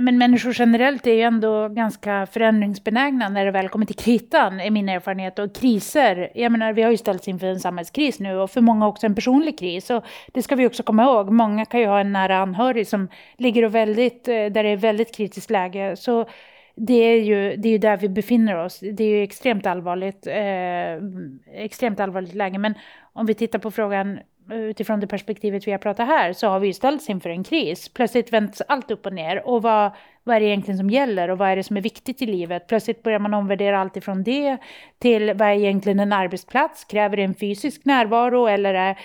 [0.00, 4.70] Men människor generellt är ju ändå ganska förändringsbenägna när det väl kommer till kritan, är
[4.70, 5.38] min erfarenhet.
[5.38, 8.86] Och kriser, jag menar vi har ju ställts inför en samhällskris nu och för många
[8.86, 9.90] också en personlig kris.
[9.90, 13.08] Och det ska vi också komma ihåg, många kan ju ha en nära anhörig som
[13.36, 15.96] ligger och väldigt, eh, där det är väldigt kritiskt läge.
[15.96, 16.28] Så
[16.74, 18.80] det är, ju, det är ju där vi befinner oss.
[18.80, 22.58] Det är ju extremt allvarligt, eh, extremt allvarligt läge.
[22.58, 22.74] Men
[23.12, 24.18] om vi tittar på frågan
[24.50, 27.88] utifrån det perspektivet vi har pratat här så har vi ju ställts inför en kris.
[27.88, 29.90] Plötsligt vänds allt upp och ner och vad,
[30.24, 32.66] vad är det egentligen som gäller och vad är det som är viktigt i livet?
[32.66, 34.56] Plötsligt börjar man omvärdera allt ifrån det
[34.98, 36.84] till vad är egentligen en arbetsplats?
[36.84, 38.96] Kräver det en fysisk närvaro eller är,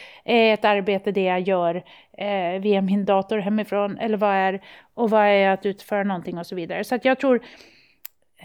[0.53, 1.83] ett arbete det jag gör
[2.17, 3.97] eh, via min dator hemifrån?
[3.97, 4.61] Eller vad är,
[4.93, 6.83] och vad är att utföra någonting och så vidare.
[6.83, 7.43] Så att jag tror,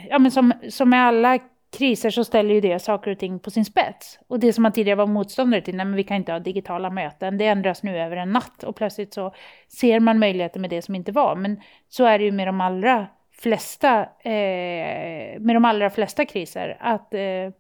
[0.09, 1.39] ja men som, som med alla
[1.71, 4.19] kriser så ställer ju det saker och ting på sin spets.
[4.29, 6.91] Och det som man tidigare var motståndare till, nej men vi kan inte ha digitala
[6.91, 9.35] möten, det ändras nu över en natt och plötsligt så
[9.69, 11.37] ser man möjligheter med det som inte var.
[11.37, 16.77] Men så är det ju med de allra flesta, eh, med de allra flesta kriser,
[16.81, 17.51] att eh,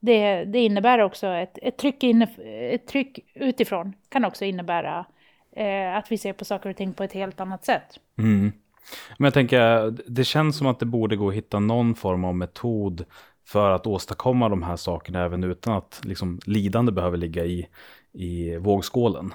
[0.00, 2.28] det, det, innebär också ett, ett, tryck inne,
[2.72, 5.06] ett tryck utifrån kan också innebära
[5.56, 8.00] eh, att vi ser på saker och ting på ett helt annat sätt.
[8.18, 8.52] Mm.
[9.18, 12.34] Men jag tänker, det känns som att det borde gå att hitta någon form av
[12.34, 13.04] metod
[13.46, 17.68] för att åstadkomma de här sakerna även utan att liksom, lidande behöver ligga i,
[18.12, 19.34] i vågskålen.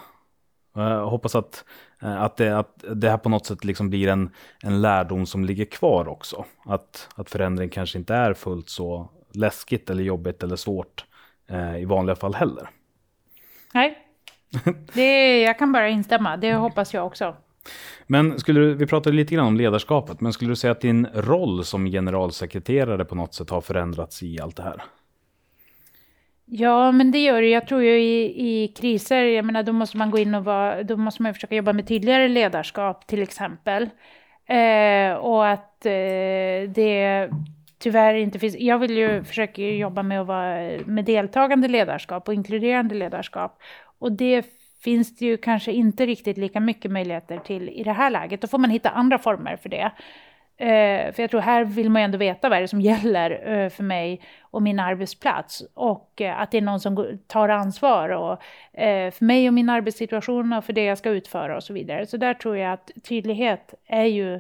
[0.74, 1.66] Jag hoppas att,
[2.02, 4.30] eh, att, det, att det här på något sätt liksom blir en,
[4.64, 6.46] en lärdom som ligger kvar också.
[6.66, 11.06] Att, att förändring kanske inte är fullt så läskigt eller jobbigt eller svårt
[11.50, 12.70] eh, i vanliga fall heller.
[13.74, 13.98] Nej,
[14.94, 16.38] det, jag kan bara instämma.
[16.38, 17.36] Det hoppas jag också.
[18.08, 21.08] Men skulle du, vi pratade lite grann om ledarskapet, men skulle du säga att din
[21.14, 24.84] roll som generalsekreterare på något sätt har förändrats i allt det här?
[26.46, 27.48] Ja, men det gör det.
[27.48, 30.84] Jag tror ju i, i kriser, jag menar då måste man gå in och vara,
[30.84, 33.90] då måste man försöka jobba med tydligare ledarskap till exempel.
[34.46, 37.30] Eh, och att eh, det
[37.80, 38.56] tyvärr inte finns...
[38.60, 43.60] Jag vill ju försöka jobba med att vara med deltagande ledarskap och inkluderande ledarskap.
[44.00, 44.46] Och det
[44.84, 48.42] finns det ju kanske inte riktigt lika mycket möjligheter till i det här läget.
[48.42, 49.92] Då får man hitta andra former för det.
[50.58, 53.50] Eh, för jag tror här vill man ju ändå veta vad det är som gäller
[53.54, 55.64] eh, för mig och min arbetsplats.
[55.74, 58.32] Och eh, att det är någon som tar ansvar och,
[58.82, 62.06] eh, för mig och min arbetssituation och för det jag ska utföra och så vidare.
[62.06, 64.40] Så där tror jag att tydlighet är ju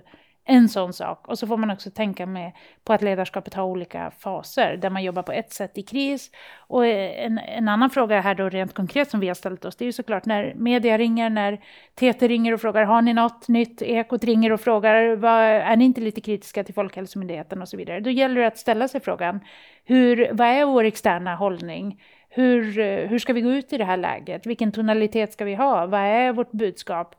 [0.51, 1.27] en sån sak.
[1.27, 2.51] Och så får man också tänka med,
[2.83, 6.31] på att ledarskapet har olika faser, där man jobbar på ett sätt i kris.
[6.57, 9.75] Och eh, en, en annan fråga här då rent konkret som vi har ställt oss,
[9.75, 11.57] det är ju såklart när media ringer, när
[11.95, 15.85] TT ringer och frågar har ni något nytt, Ekot ringer och frågar vad, är ni
[15.85, 17.99] inte lite kritiska till Folkhälsomyndigheten och så vidare.
[17.99, 19.39] Då gäller det att ställa sig frågan,
[19.85, 22.01] hur, vad är vår externa hållning?
[22.29, 24.45] Hur, eh, hur ska vi gå ut i det här läget?
[24.45, 25.85] Vilken tonalitet ska vi ha?
[25.85, 27.15] Vad är vårt budskap?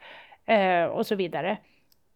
[0.46, 1.58] Eh, och så vidare.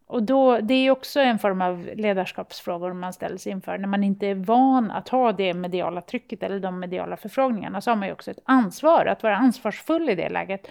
[0.08, 3.78] Och då, det är också en form av ledarskapsfrågor man ställs inför.
[3.78, 7.90] När man inte är van att ha det mediala trycket eller de mediala förfrågningarna så
[7.90, 10.68] har man ju också ett ansvar att vara ansvarsfull i det läget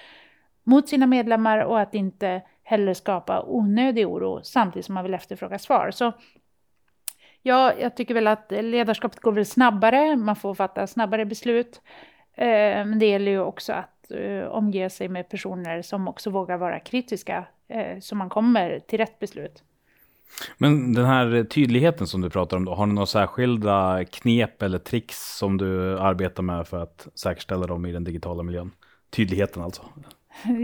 [0.64, 5.60] mot sina medlemmar och att inte heller skapa onödig oro samtidigt som man vill efterfråga
[5.60, 5.92] svar.
[5.92, 6.14] Så
[7.42, 11.82] ja, jag tycker väl att ledarskapet går väl snabbare, man får fatta snabbare beslut.
[12.36, 16.58] Eh, men det gäller ju också att eh, omge sig med personer som också vågar
[16.58, 17.46] vara kritiska
[18.02, 19.64] så man kommer till rätt beslut.
[20.58, 24.78] Men den här tydligheten som du pratar om, då, har du några särskilda knep eller
[24.78, 28.72] tricks som du arbetar med för att säkerställa dem i den digitala miljön?
[29.10, 29.82] Tydligheten alltså?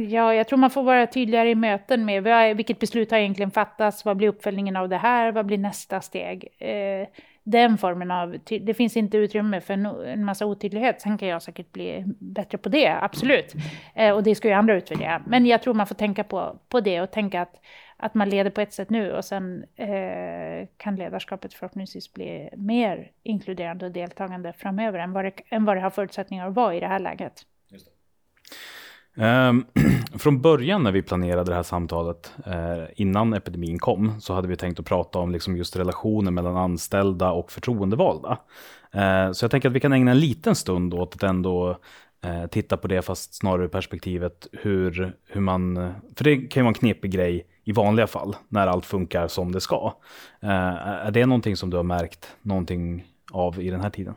[0.09, 4.05] Ja, jag tror man får vara tydligare i möten med vilket beslut har egentligen fattats,
[4.05, 6.47] vad blir uppföljningen av det här, vad blir nästa steg?
[6.57, 7.07] Eh,
[7.51, 9.73] den formen av, det finns inte utrymme för
[10.05, 11.01] en massa otydlighet.
[11.01, 13.53] Sen kan jag säkert bli bättre på det, absolut.
[13.95, 15.23] Eh, och det ska ju andra utvärdera.
[15.27, 17.61] Men jag tror man får tänka på, på det och tänka att,
[17.97, 23.11] att man leder på ett sätt nu och sen eh, kan ledarskapet förhoppningsvis bli mer
[23.23, 26.79] inkluderande och deltagande framöver än vad det, än vad det har förutsättningar att vara i
[26.79, 27.45] det här läget.
[29.15, 29.65] Um,
[30.19, 34.55] från början när vi planerade det här samtalet, uh, innan epidemin kom, så hade vi
[34.55, 38.37] tänkt att prata om liksom just relationen mellan anställda och förtroendevalda.
[38.95, 41.69] Uh, så jag tänker att vi kan ägna en liten stund åt att ändå
[42.25, 45.93] uh, titta på det, fast snarare ur perspektivet hur, hur man...
[46.15, 49.51] För det kan ju vara en knepig grej i vanliga fall, när allt funkar som
[49.51, 49.93] det ska.
[50.41, 54.15] är det någonting som du har märkt någonting av i den här tiden?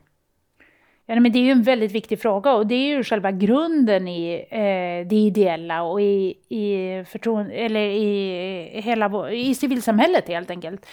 [1.07, 4.09] Ja, men det är ju en väldigt viktig fråga och det är ju själva grunden
[4.09, 10.87] i eh, det ideella och i, i, förtroende, eller i, hela, i civilsamhället helt enkelt.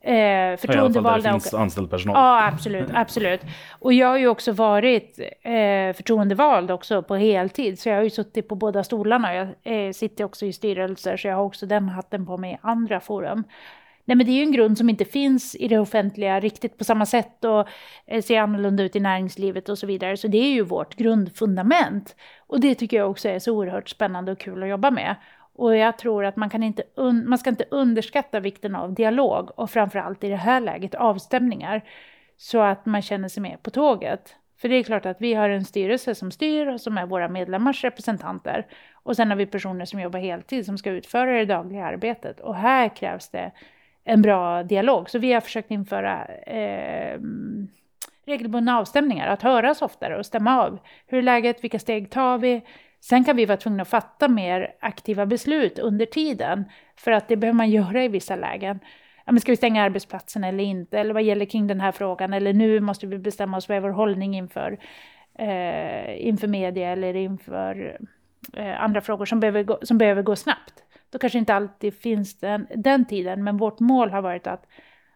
[0.00, 1.28] Eh, förtroendevalda.
[1.28, 2.16] Ja, det finns anställd personal.
[2.16, 3.40] Ja, absolut, absolut.
[3.78, 8.10] Och jag har ju också varit eh, förtroendevald också på heltid, så jag har ju
[8.10, 9.34] suttit på båda stolarna.
[9.34, 12.58] Jag eh, sitter också i styrelser, så jag har också den hatten på mig i
[12.62, 13.44] andra forum.
[14.08, 16.84] Nej, men det är ju en grund som inte finns i det offentliga riktigt på
[16.84, 17.68] samma sätt och
[18.06, 20.16] eh, ser annorlunda ut i näringslivet och så vidare.
[20.16, 22.16] Så det är ju vårt grundfundament.
[22.46, 25.14] Och det tycker jag också är så oerhört spännande och kul att jobba med.
[25.54, 26.82] Och jag tror att man, kan inte
[27.26, 31.84] man ska inte underskatta vikten av dialog och framförallt i det här läget avstämningar.
[32.36, 34.36] Så att man känner sig med på tåget.
[34.60, 37.28] För det är klart att vi har en styrelse som styr och som är våra
[37.28, 38.66] medlemmars representanter.
[38.92, 42.40] Och sen har vi personer som jobbar heltid som ska utföra det dagliga arbetet.
[42.40, 43.52] Och här krävs det
[44.08, 45.10] en bra dialog.
[45.10, 47.20] Så vi har försökt införa eh,
[48.26, 50.78] regelbundna avstämningar, att höras oftare och stämma av.
[51.06, 51.64] Hur är läget?
[51.64, 52.62] Vilka steg tar vi?
[53.00, 56.64] Sen kan vi vara tvungna att fatta mer aktiva beslut under tiden,
[56.96, 58.80] för att det behöver man göra i vissa lägen.
[59.26, 60.98] Ja, men ska vi stänga arbetsplatsen eller inte?
[60.98, 62.32] Eller vad gäller kring den här frågan?
[62.32, 64.78] Eller nu måste vi bestämma oss vad är vår hållning inför,
[65.38, 67.98] eh, inför media eller inför
[68.56, 70.84] eh, andra frågor som behöver, gå, som behöver gå snabbt.
[71.10, 74.66] Då kanske inte alltid finns den, den tiden, men vårt mål har varit att,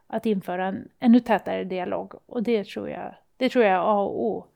[0.07, 2.15] att införa en ännu tätare dialog.
[2.27, 4.47] Och det tror jag, det tror jag är A och O.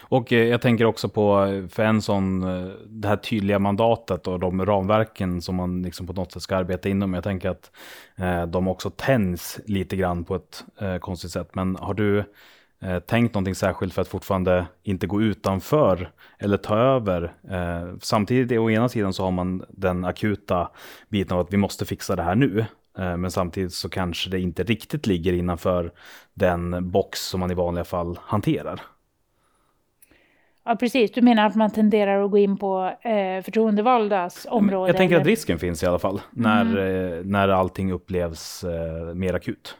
[0.00, 4.26] Och eh, jag tänker också på, eh, för en sån, eh, det här tydliga mandatet
[4.26, 7.14] och de ramverken som man liksom på något sätt ska arbeta inom.
[7.14, 7.70] Jag tänker att
[8.48, 10.64] de också tänds lite grann på ett
[11.00, 11.54] konstigt sätt.
[11.54, 12.24] Men har du
[12.82, 17.34] eh, tänkt någonting särskilt för att fortfarande inte gå utanför eller ta över.
[17.50, 20.70] Eh, samtidigt, å ena sidan så har man den akuta
[21.08, 22.64] biten av att vi måste fixa det här nu.
[22.98, 25.92] Eh, men samtidigt så kanske det inte riktigt ligger innanför
[26.34, 28.80] den box som man i vanliga fall hanterar.
[30.68, 31.12] Ja, precis.
[31.12, 34.88] Du menar att man tenderar att gå in på eh, förtroendevaldas område?
[34.88, 35.22] Jag tänker eller?
[35.22, 37.18] att risken finns i alla fall, när, mm.
[37.18, 39.76] eh, när allting upplevs eh, mer akut.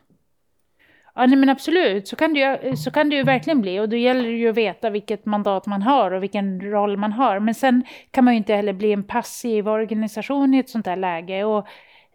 [1.17, 3.81] Ja, nej, men absolut, så kan, det ju, så kan det ju verkligen bli.
[3.81, 7.13] Och då gäller det ju att veta vilket mandat man har och vilken roll man
[7.13, 7.39] har.
[7.39, 10.97] Men sen kan man ju inte heller bli en passiv organisation i ett sånt här
[10.97, 11.45] läge.
[11.45, 11.67] Och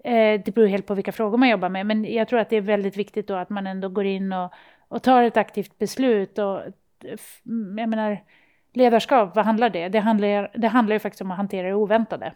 [0.04, 2.56] Eh, det beror helt på vilka frågor man jobbar med, men jag tror att det
[2.56, 4.54] är väldigt viktigt då att man ändå går in och,
[4.88, 6.38] och tar ett aktivt beslut.
[6.38, 6.62] Och,
[7.78, 8.24] jag menar,
[8.74, 9.90] ledarskap, vad handlar det?
[9.90, 12.34] Det handlar, det handlar ju faktiskt om att hantera det oväntade.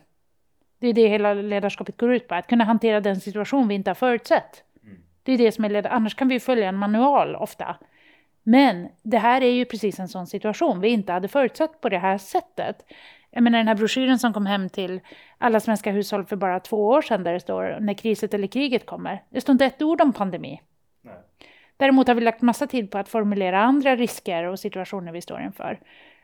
[0.79, 3.89] Det är det hela ledarskapet går ut på, att kunna hantera den situation vi inte
[3.89, 4.63] har förutsett.
[5.25, 7.75] Det är det som är ledar, annars kan vi följa en manual ofta.
[8.43, 11.97] Men det här är ju precis en sån situation vi inte hade förutsett på det
[11.97, 12.85] här sättet.
[13.31, 14.99] Jag menar den här broschyren som kom hem till
[15.37, 18.85] alla svenska hushåll för bara två år sedan där det står när kriset eller kriget
[18.85, 19.23] kommer.
[19.29, 20.61] Det står inte ett ord om pandemi.
[21.01, 21.13] Nej.
[21.77, 25.41] Däremot har vi lagt massa tid på att formulera andra risker och situationer vi står
[25.41, 25.79] inför.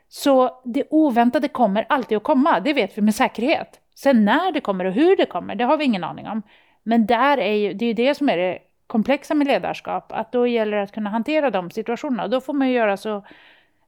[0.08, 3.80] Så det oväntade kommer alltid att komma, det vet vi med säkerhet.
[3.94, 6.42] Sen när det kommer och hur det kommer, det har vi ingen aning om.
[6.82, 8.58] Men där är ju, det är ju det som är det
[8.92, 12.28] komplexa med ledarskap, att då gäller det att kunna hantera de situationerna.
[12.28, 13.24] Då får man ju göra så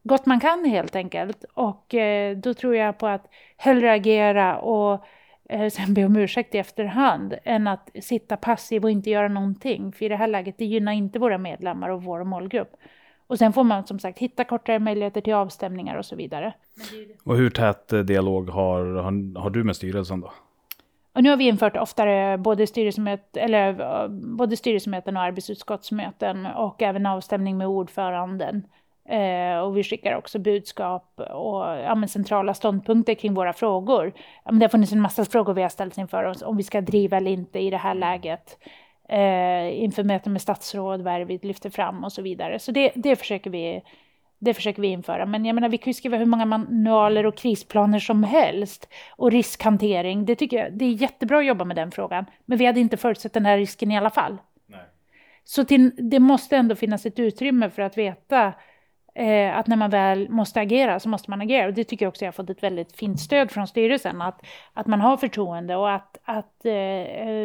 [0.02, 1.44] gott man kan helt enkelt.
[1.54, 5.04] Och eh, då tror jag på att hellre agera och
[5.48, 9.92] eh, sen be om ursäkt i efterhand än att sitta passiv och inte göra någonting.
[9.92, 12.76] För i det här läget, det gynnar inte våra medlemmar och vår målgrupp.
[13.26, 16.54] Och sen får man som sagt hitta kortare möjligheter till avstämningar och så vidare.
[17.24, 20.32] Och hur tät eh, dialog har, har, har du med styrelsen då?
[21.14, 26.82] Och nu har vi infört oftare både, styrelsemöt, eller, eh, både styrelsemöten och arbetsutskottsmöten och
[26.82, 28.66] även avstämning med ordföranden.
[29.08, 34.12] Eh, och vi skickar också budskap och ja, men centrala ståndpunkter kring våra frågor.
[34.44, 36.62] Ja, men det har funnits en massa frågor vi har ställts inför oss, om vi
[36.62, 38.58] ska driva eller inte i det här läget.
[39.08, 42.58] Eh, inför möten med statsråd, vad är det vi lyfter fram och så vidare.
[42.58, 43.82] Så det, det, försöker vi,
[44.44, 45.26] det försöker vi införa.
[45.26, 48.88] Men jag menar, vi kan ju skriva hur många manualer och krisplaner som helst.
[49.16, 52.24] Och riskhantering, det tycker jag, det är jättebra att jobba med den frågan.
[52.44, 54.38] Men vi hade inte förutsett den här risken i alla fall.
[54.66, 54.80] Nej.
[55.44, 58.52] Så till, det måste ändå finnas ett utrymme för att veta
[59.14, 61.66] eh, att när man väl måste agera så måste man agera.
[61.66, 64.22] Och det tycker jag också jag har fått ett väldigt fint stöd från styrelsen.
[64.22, 64.40] Att,
[64.72, 66.72] att man har förtroende och att, att eh,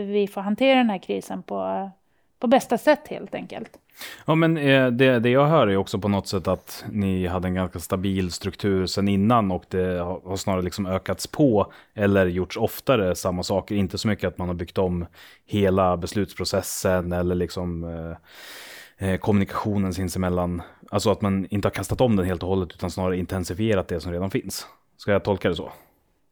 [0.06, 1.90] vi får hantera den här krisen på,
[2.40, 3.80] på bästa sätt helt enkelt.
[4.26, 7.48] Ja, men eh, det, det jag hör är också på något sätt att ni hade
[7.48, 12.58] en ganska stabil struktur sedan innan och det har snarare liksom ökats på eller gjorts
[12.58, 13.76] oftare samma saker.
[13.76, 15.06] Inte så mycket att man har byggt om
[15.46, 20.62] hela beslutsprocessen eller liksom eh, eh, kommunikationen sinsemellan.
[20.92, 24.00] Alltså att man inte har kastat om den helt och hållet utan snarare intensifierat det
[24.00, 24.68] som redan finns.
[24.98, 25.72] Ska jag tolka det så?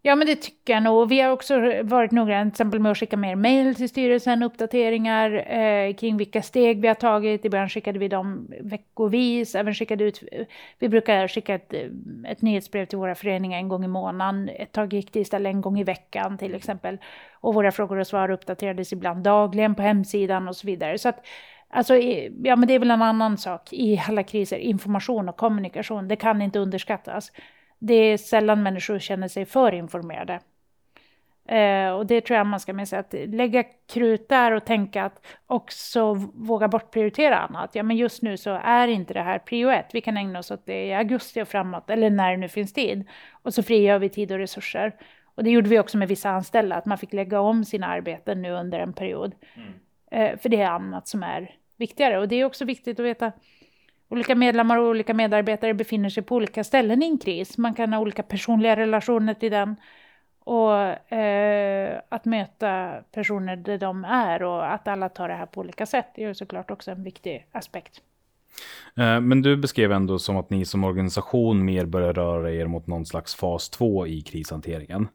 [0.08, 1.10] Ja, men det tycker jag nog.
[1.10, 5.54] Vi har också varit noggranna till exempel med att skicka mer mejl till styrelsen, uppdateringar
[5.54, 7.46] eh, kring vilka steg vi har tagit.
[7.46, 10.24] I början skickade vi dem veckovis, även skickade ut,
[10.80, 14.50] vi brukar skicka ett, eh, ett nyhetsbrev till våra föreningar en gång i månaden.
[14.50, 16.98] Ett tag gick det istället en gång i veckan till exempel.
[17.34, 20.98] Och våra frågor och svar uppdaterades ibland dagligen på hemsidan och så vidare.
[20.98, 21.26] Så att
[21.70, 21.96] Alltså,
[22.44, 24.58] ja, men det är väl en annan sak i alla kriser.
[24.58, 27.32] Information och kommunikation, det kan inte underskattas.
[27.80, 30.40] Det är sällan människor känner sig för informerade.
[31.48, 35.04] Eh, och det tror jag man ska med sig, att lägga krut där och tänka
[35.04, 37.76] att också våga bortprioritera annat.
[37.76, 39.90] Ja, men just nu så är inte det här prio ett.
[39.94, 42.74] Vi kan ägna oss åt det i augusti och framåt, eller när det nu finns
[42.74, 43.08] tid.
[43.32, 44.96] Och så frigör vi tid och resurser.
[45.36, 48.42] Och det gjorde vi också med vissa anställda, att man fick lägga om sina arbeten
[48.42, 49.36] nu under en period.
[49.56, 49.74] Mm.
[50.12, 52.20] Eh, för det är annat som är viktigare.
[52.20, 53.32] Och det är också viktigt att veta
[54.10, 57.58] Olika medlemmar och olika medarbetare befinner sig på olika ställen i en kris.
[57.58, 59.76] Man kan ha olika personliga relationer till den.
[60.40, 60.74] Och
[61.14, 65.86] eh, att möta personer där de är och att alla tar det här på olika
[65.86, 68.02] sätt är såklart också en viktig aspekt.
[68.96, 72.88] Eh, men du beskrev ändå som att ni som organisation mer börjar röra er mot
[72.88, 75.08] någon slags fas 2 i krishanteringen.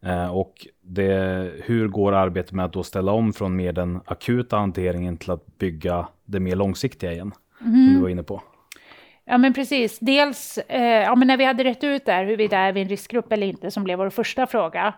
[0.00, 4.56] Eh, och det, hur går arbetet med att då ställa om från mer den akuta
[4.56, 7.32] hanteringen till att bygga det mer långsiktiga igen?
[7.64, 7.86] Mm.
[7.86, 8.42] Som du var inne på.
[9.24, 9.98] Ja men precis.
[9.98, 13.32] Dels eh, ja, men när vi hade rätt ut där huruvida är vi en riskgrupp
[13.32, 14.94] eller inte som blev vår första fråga.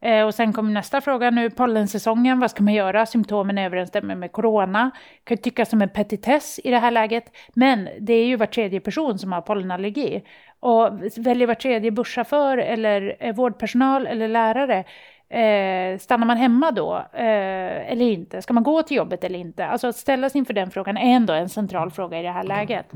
[0.00, 3.06] Eh, och sen kom nästa fråga nu, pollensäsongen, vad ska man göra?
[3.06, 4.90] Symptomen överensstämmer med corona.
[5.24, 8.80] Kan tyckas som en petitess i det här läget, men det är ju var tredje
[8.80, 10.22] person som har pollenallergi.
[10.60, 14.84] Och väljer var tredje busschaufför eller eh, vårdpersonal eller lärare
[15.30, 18.42] Eh, stannar man hemma då eh, eller inte?
[18.42, 19.66] Ska man gå till jobbet eller inte?
[19.66, 22.92] Alltså att ställas inför den frågan är ändå en central fråga i det här läget.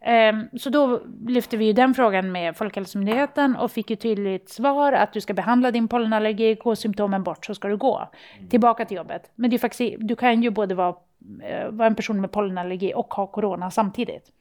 [0.00, 4.92] Eh, så då lyfte vi ju den frågan med Folkhälsomyndigheten och fick ju tydligt svar
[4.92, 8.08] att du ska behandla din pollenallergi, gå symptomen bort så ska du gå
[8.50, 9.30] tillbaka till jobbet.
[9.34, 10.94] Men det faktiskt, du kan ju både vara,
[11.42, 14.32] eh, vara en person med pollenallergi och ha corona samtidigt.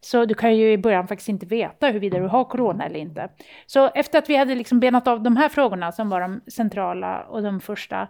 [0.00, 3.28] Så du kan ju i början faktiskt inte veta huruvida du har corona eller inte.
[3.66, 7.20] Så efter att vi hade liksom benat av de här frågorna som var de centrala
[7.22, 8.08] och de första,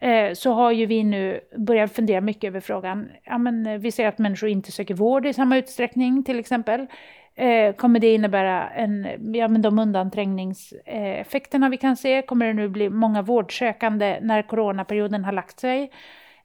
[0.00, 3.92] eh, så har ju vi nu börjat fundera mycket över frågan, ja men eh, vi
[3.92, 6.86] ser att människor inte söker vård i samma utsträckning till exempel.
[7.34, 12.22] Eh, kommer det innebära en, ja, men de undanträngningseffekterna vi kan se?
[12.22, 15.90] Kommer det nu bli många vårdsökande när coronaperioden har lagt sig?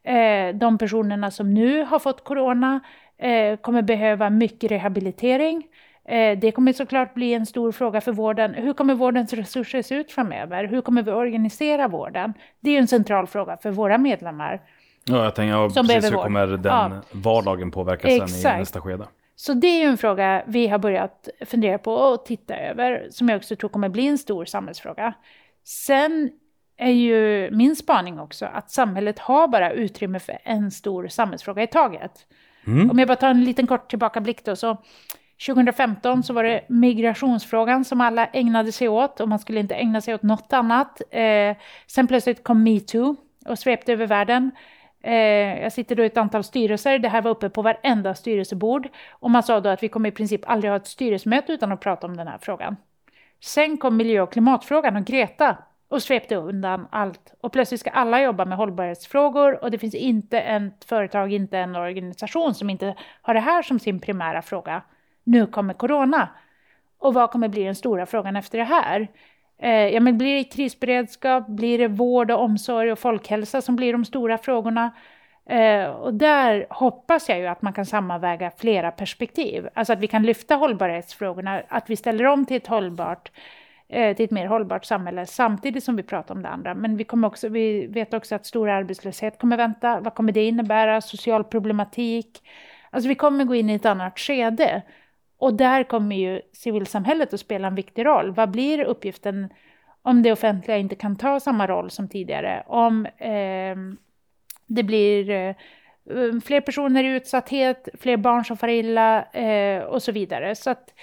[0.04, 2.80] Eh, de personerna som nu har fått corona
[3.18, 5.68] eh, kommer behöva mycket rehabilitering.
[6.06, 8.54] Eh, det kommer såklart bli en stor fråga för vården.
[8.54, 10.64] Hur kommer vårdens resurser se ut framöver?
[10.68, 12.34] Hur kommer vi organisera vården?
[12.60, 14.62] Det är en central fråga för våra medlemmar.
[15.10, 16.92] Ja, jag tänker, ja, Som precis, hur kommer den Ja.
[17.12, 18.56] vardagen påverkas sen Exakt.
[18.56, 19.08] i nästa skede?
[19.36, 23.38] Så det är en fråga vi har börjat fundera på och titta över, som jag
[23.38, 25.14] också tror kommer bli en stor samhällsfråga.
[25.64, 26.30] Sen
[26.78, 31.68] är ju min spaning också att samhället har bara utrymme för en stor samhällsfråga i
[31.68, 32.12] taget.
[32.68, 32.92] Mm.
[32.92, 34.78] Om jag bara tar en liten kort tillbakablick då, så
[35.48, 40.02] 2015 så var det migrationsfrågan som alla ägnade sig åt och man skulle inte ägna
[40.02, 41.02] sig åt något annat.
[41.12, 41.56] Eh,
[41.88, 43.16] sen plötsligt kom metoo
[43.46, 44.52] och svepte över världen.
[45.04, 45.14] Eh,
[45.62, 49.32] jag sitter då i ett antal styrelser, det här var uppe på varenda styrelsebord och
[49.32, 52.08] man sa då att vi kommer i princip aldrig ha ett styrelsemöte utan att prata
[52.08, 52.76] om den här frågan.
[53.44, 55.58] Sen kom miljö och klimatfrågan och Greta
[55.90, 57.34] och svepte undan allt.
[57.42, 61.76] Och plötsligt ska alla jobba med hållbarhetsfrågor och det finns inte ett företag, inte en
[61.76, 64.82] organisation som inte har det här som sin primära fråga.
[65.24, 66.30] Nu kommer corona.
[67.00, 69.08] Och vad kommer bli den stora frågan efter det här?
[69.60, 71.48] Eh, ja, men blir det krisberedskap?
[71.48, 74.92] Blir det vård och omsorg och folkhälsa som blir de stora frågorna?
[75.50, 79.70] Eh, och där hoppas jag ju att man kan sammanväga flera perspektiv.
[79.74, 83.32] Alltså att vi kan lyfta hållbarhetsfrågorna, att vi ställer om till ett hållbart
[83.90, 86.76] Eh, till ett mer hållbart samhälle samtidigt som vi pratar om det andra.
[86.76, 90.00] Men vi, kommer också, vi vet också att stor arbetslöshet kommer vänta.
[90.00, 91.02] Vad kommer det innebära?
[91.02, 92.42] Social problematik.
[92.90, 94.82] Alltså vi kommer gå in i ett annat skede.
[95.38, 98.32] Och där kommer ju civilsamhället att spela en viktig roll.
[98.32, 99.50] Vad blir uppgiften
[100.02, 102.64] om det offentliga inte kan ta samma roll som tidigare?
[102.68, 103.76] Om eh,
[104.66, 105.56] det blir eh,
[106.44, 110.56] fler personer i utsatthet, fler barn som far illa eh, och så vidare.
[110.56, 110.94] Så att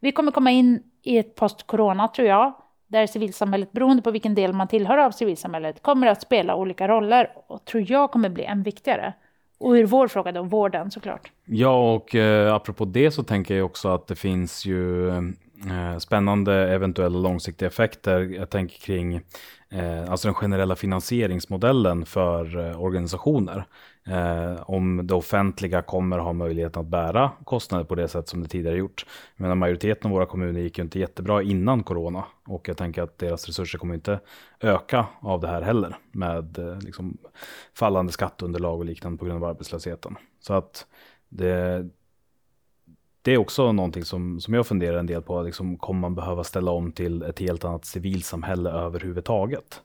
[0.00, 2.54] vi kommer komma in i ett post-corona tror jag,
[2.88, 7.30] där civilsamhället, beroende på vilken del man tillhör av civilsamhället, kommer att spela olika roller
[7.46, 9.14] och tror jag kommer bli än viktigare.
[9.58, 11.32] Och ur vår fråga då, vården såklart.
[11.44, 16.54] Ja, och eh, apropå det så tänker jag också att det finns ju eh, spännande
[16.54, 18.20] eventuella långsiktiga effekter.
[18.20, 19.14] Jag tänker kring
[19.70, 23.64] eh, alltså den generella finansieringsmodellen för eh, organisationer.
[24.06, 28.48] Eh, om det offentliga kommer ha möjlighet att bära kostnader på det sätt som det
[28.48, 29.06] tidigare gjort.
[29.36, 33.18] Men majoriteten av våra kommuner gick ju inte jättebra innan corona och jag tänker att
[33.18, 34.20] deras resurser kommer inte
[34.60, 37.18] öka av det här heller med eh, liksom,
[37.74, 40.16] fallande skatteunderlag och liknande på grund av arbetslösheten.
[40.40, 40.86] Så att
[41.28, 41.88] det,
[43.22, 45.42] det är också någonting som, som jag funderar en del på.
[45.42, 49.82] Liksom, kommer man behöva ställa om till ett helt annat civilsamhälle överhuvudtaget?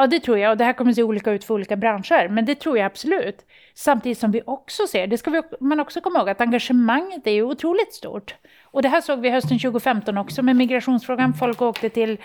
[0.00, 0.50] Ja, det tror jag.
[0.50, 2.28] Och det här kommer att se olika ut för olika branscher.
[2.28, 3.46] Men det tror jag absolut.
[3.74, 7.30] Samtidigt som vi också ser, det ska vi, man också komma ihåg, att engagemanget är
[7.30, 8.34] ju otroligt stort.
[8.64, 11.34] Och det här såg vi hösten 2015 också med migrationsfrågan.
[11.34, 12.18] Folk åkte till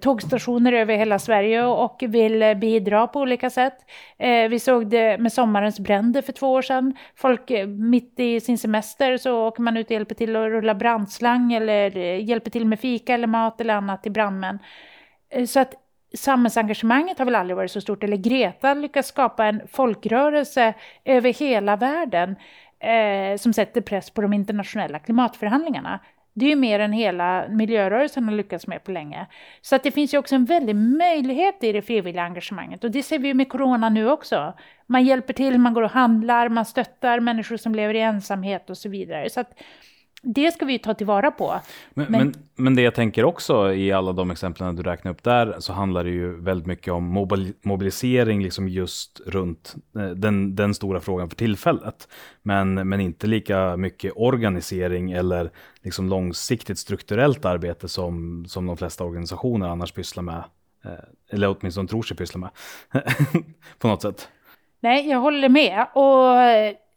[0.00, 3.78] tågstationer över hela Sverige och vill bidra på olika sätt.
[4.18, 6.96] Eh, vi såg det med sommarens bränder för två år sedan.
[7.16, 10.74] Folk eh, mitt i sin semester så åker man ut och hjälper till att rulla
[10.74, 14.58] brandslang eller eh, hjälper till med fika eller mat eller annat till brandmän.
[15.30, 15.74] Eh, Så att
[16.14, 18.04] samhällsengagemanget har väl aldrig varit så stort.
[18.04, 22.36] Eller Greta lyckas skapa en folkrörelse över hela världen
[22.78, 26.00] eh, som sätter press på de internationella klimatförhandlingarna.
[26.34, 29.26] Det är ju mer än hela miljörörelsen har lyckats med på länge.
[29.60, 32.84] Så att det finns ju också en väldig möjlighet i det frivilliga engagemanget.
[32.84, 34.54] Och det ser vi ju med corona nu också.
[34.86, 38.78] Man hjälper till, man går och handlar, man stöttar människor som lever i ensamhet och
[38.78, 39.30] så vidare.
[39.30, 39.62] Så att
[40.22, 41.60] det ska vi ju ta tillvara på.
[41.94, 45.22] Men, Men- men, men det jag tänker också i alla de exemplen du räknar upp
[45.22, 50.56] där så handlar det ju väldigt mycket om mobil, mobilisering liksom just runt eh, den,
[50.56, 52.08] den stora frågan för tillfället.
[52.42, 55.50] Men, men inte lika mycket organisering eller
[55.82, 60.44] liksom långsiktigt strukturellt arbete som, som de flesta organisationer annars pysslar med.
[60.84, 60.90] Eh,
[61.30, 62.50] Eller åtminstone tror sig pyssla med.
[63.78, 64.28] På något sätt.
[64.80, 65.86] Nej, jag håller med.
[65.94, 66.36] Och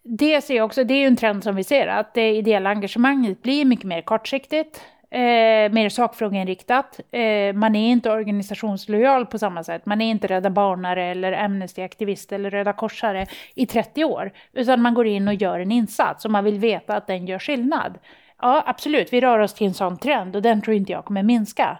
[0.03, 2.69] det ser jag också, det är ju en trend som vi ser, att det ideella
[2.69, 4.81] engagemanget blir mycket mer kortsiktigt,
[5.11, 6.99] eh, mer sakfrågeinriktat.
[7.11, 9.85] Eh, man är inte organisationslojal på samma sätt.
[9.85, 14.93] Man är inte Rädda Barnare eller Amnesty-aktivist eller Röda Korsare i 30 år, utan man
[14.93, 17.97] går in och gör en insats och man vill veta att den gör skillnad.
[18.41, 21.23] Ja, absolut, vi rör oss till en sån trend och den tror inte jag kommer
[21.23, 21.77] minska.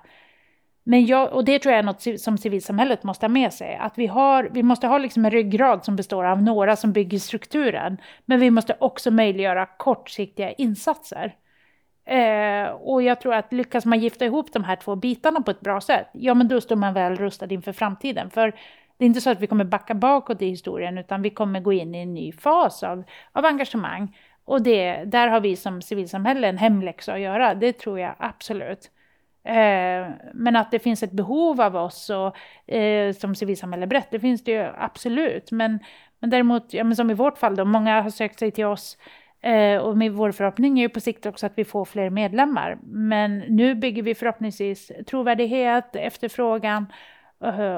[0.84, 3.76] Men jag, och det tror jag är något som civilsamhället måste ha med sig.
[3.76, 7.20] Att vi, har, vi måste ha liksom en ryggrad som består av några som bygger
[7.20, 7.98] strukturen.
[8.26, 11.36] Men vi måste också möjliggöra kortsiktiga insatser.
[12.06, 15.62] Eh, och jag tror att lyckas man gifta ihop de här två bitarna på ett
[15.62, 18.30] bra sätt, ja men då står man väl rustad inför framtiden.
[18.30, 18.52] För
[18.98, 21.74] det är inte så att vi kommer backa bakåt i historien, utan vi kommer gå
[21.74, 24.18] in i en ny fas av, av engagemang.
[24.46, 28.92] Och det, där har vi som civilsamhälle en hemläxa att göra, det tror jag absolut.
[29.44, 34.20] Eh, men att det finns ett behov av oss och, eh, som civilsamhälle brett, det
[34.20, 35.52] finns det ju absolut.
[35.52, 35.80] Men,
[36.20, 38.98] men däremot, ja, men som i vårt fall då, många har sökt sig till oss
[39.42, 42.78] eh, och med vår förhoppning är ju på sikt också att vi får fler medlemmar.
[42.84, 47.23] Men nu bygger vi förhoppningsvis trovärdighet, efterfrågan Eh,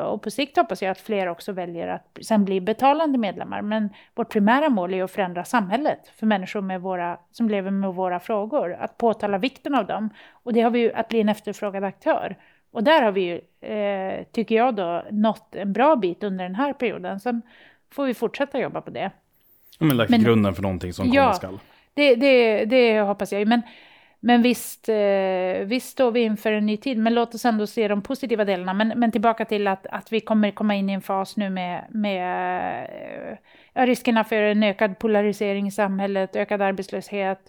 [0.05, 3.61] och på sikt hoppas jag att fler också väljer att sen bli betalande medlemmar.
[3.61, 7.93] Men vårt primära mål är att förändra samhället för människor med våra, som lever med
[7.93, 8.73] våra frågor.
[8.73, 10.09] Att påtala vikten av dem.
[10.31, 12.35] Och det har vi ju, att bli en efterfrågad aktör.
[12.71, 16.55] Och där har vi ju, eh, tycker jag då, nått en bra bit under den
[16.55, 17.19] här perioden.
[17.19, 17.41] Sen
[17.91, 19.11] får vi fortsätta jobba på det.
[19.79, 21.59] men lagt Men, grunden för någonting som ja, komma skall.
[21.93, 23.47] Det, det, det hoppas jag.
[23.47, 23.61] Men
[24.25, 27.87] men visst, eh, visst står vi inför en ny tid, men låt oss ändå se
[27.87, 28.73] de positiva delarna.
[28.73, 31.85] Men, men tillbaka till att, att vi kommer komma in i en fas nu med,
[31.89, 33.39] med
[33.73, 37.39] äh, riskerna för en ökad polarisering i samhället, ökad arbetslöshet,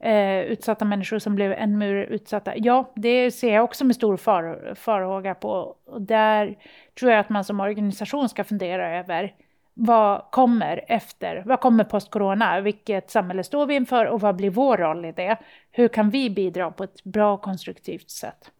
[0.00, 2.52] äh, utsatta människor som blev ännu mer utsatta.
[2.56, 5.76] Ja, det ser jag också med stor far, farhåga på.
[5.86, 6.56] Och där
[6.98, 9.34] tror jag att man som organisation ska fundera över
[9.78, 11.42] vad kommer efter?
[11.46, 12.60] Vad kommer post-corona?
[12.60, 15.36] Vilket samhälle står vi inför och vad blir vår roll i det?
[15.70, 18.50] Hur kan vi bidra på ett bra och konstruktivt sätt?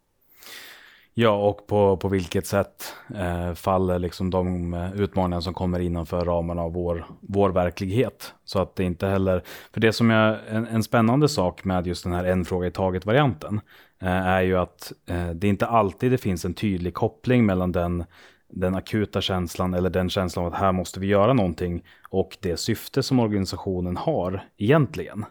[1.14, 6.24] Ja, och på, på vilket sätt eh, faller liksom de eh, utmaningar som kommer innanför
[6.24, 8.34] ramarna av vår, vår verklighet?
[8.44, 9.42] Så att det inte heller,
[9.72, 12.70] för det som är en, en spännande sak med just den här en fråga i
[12.70, 13.60] taget-varianten
[14.02, 18.04] eh, är ju att eh, det inte alltid det finns en tydlig koppling mellan den
[18.48, 22.56] den akuta känslan eller den känslan av att här måste vi göra någonting och det
[22.56, 25.24] syfte som organisationen har egentligen.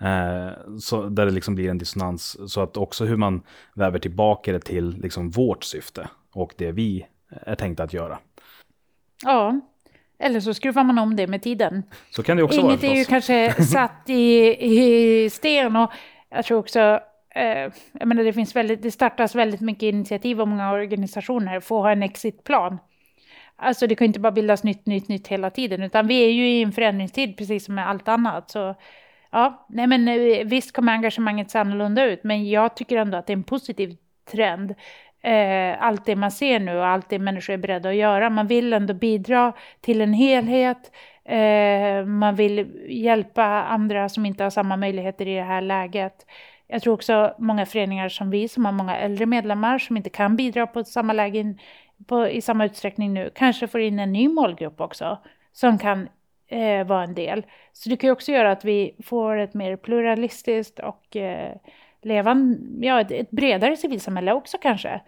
[0.00, 2.52] Eh, så där det liksom blir en dissonans.
[2.52, 3.42] Så att också hur man
[3.74, 8.18] väver tillbaka det till liksom vårt syfte och det vi är tänkta att göra.
[9.24, 9.60] Ja,
[10.18, 11.82] eller så skruvar man om det med tiden.
[12.10, 15.90] Så kan det också Inget vara är ju kanske satt i, i sten och
[16.28, 17.00] jag tror också
[17.36, 21.80] eh, jag menar, det, finns väldigt, det startas väldigt mycket initiativ och många organisationer får
[21.80, 22.78] ha en exitplan.
[23.56, 26.48] Alltså det kan inte bara bildas nytt, nytt, nytt hela tiden, utan vi är ju
[26.48, 28.50] i en förändringstid precis som med allt annat.
[28.50, 28.74] Så
[29.30, 33.26] ja, nej men eh, visst kommer engagemanget se annorlunda ut, men jag tycker ändå att
[33.26, 33.96] det är en positiv
[34.32, 34.74] trend.
[35.22, 38.30] Eh, allt det man ser nu och allt det människor är beredda att göra.
[38.30, 40.92] Man vill ändå bidra till en helhet.
[41.24, 46.26] Eh, man vill hjälpa andra som inte har samma möjligheter i det här läget.
[46.68, 50.36] Jag tror också många föreningar som vi som har många äldre medlemmar som inte kan
[50.36, 51.54] bidra på samma läge
[52.06, 55.18] på, i samma utsträckning nu kanske får in en ny målgrupp också
[55.52, 56.08] som kan
[56.48, 57.46] eh, vara en del.
[57.72, 61.56] Så det kan ju också göra att vi får ett mer pluralistiskt och eh,
[62.02, 65.00] levande, ja, ett, ett bredare civilsamhälle också kanske.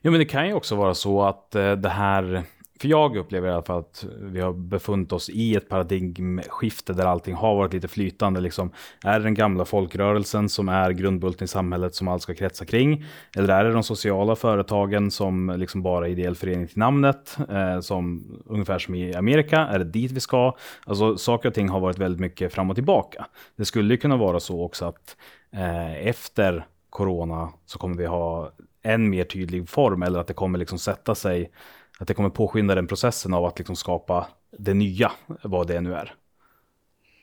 [0.00, 2.42] Ja, men det kan ju också vara så att eh, det här
[2.80, 7.04] för jag upplever i alla fall att vi har befunnit oss i ett paradigmskifte där
[7.04, 8.40] allting har varit lite flytande.
[8.40, 8.72] Liksom,
[9.04, 13.04] är det den gamla folkrörelsen som är grundbulten i samhället som allt ska kretsa kring?
[13.36, 17.38] Eller är det de sociala företagen som liksom bara är ideell förening till namnet?
[17.48, 20.56] Eh, som, ungefär som i Amerika, är det dit vi ska?
[20.86, 23.26] Alltså saker och ting har varit väldigt mycket fram och tillbaka.
[23.56, 25.16] Det skulle ju kunna vara så också att
[25.52, 28.52] eh, efter corona så kommer vi ha
[28.82, 31.50] en mer tydlig form eller att det kommer liksom sätta sig
[31.98, 34.26] att det kommer påskynda den processen av att liksom skapa
[34.58, 36.14] det nya, vad det nu är.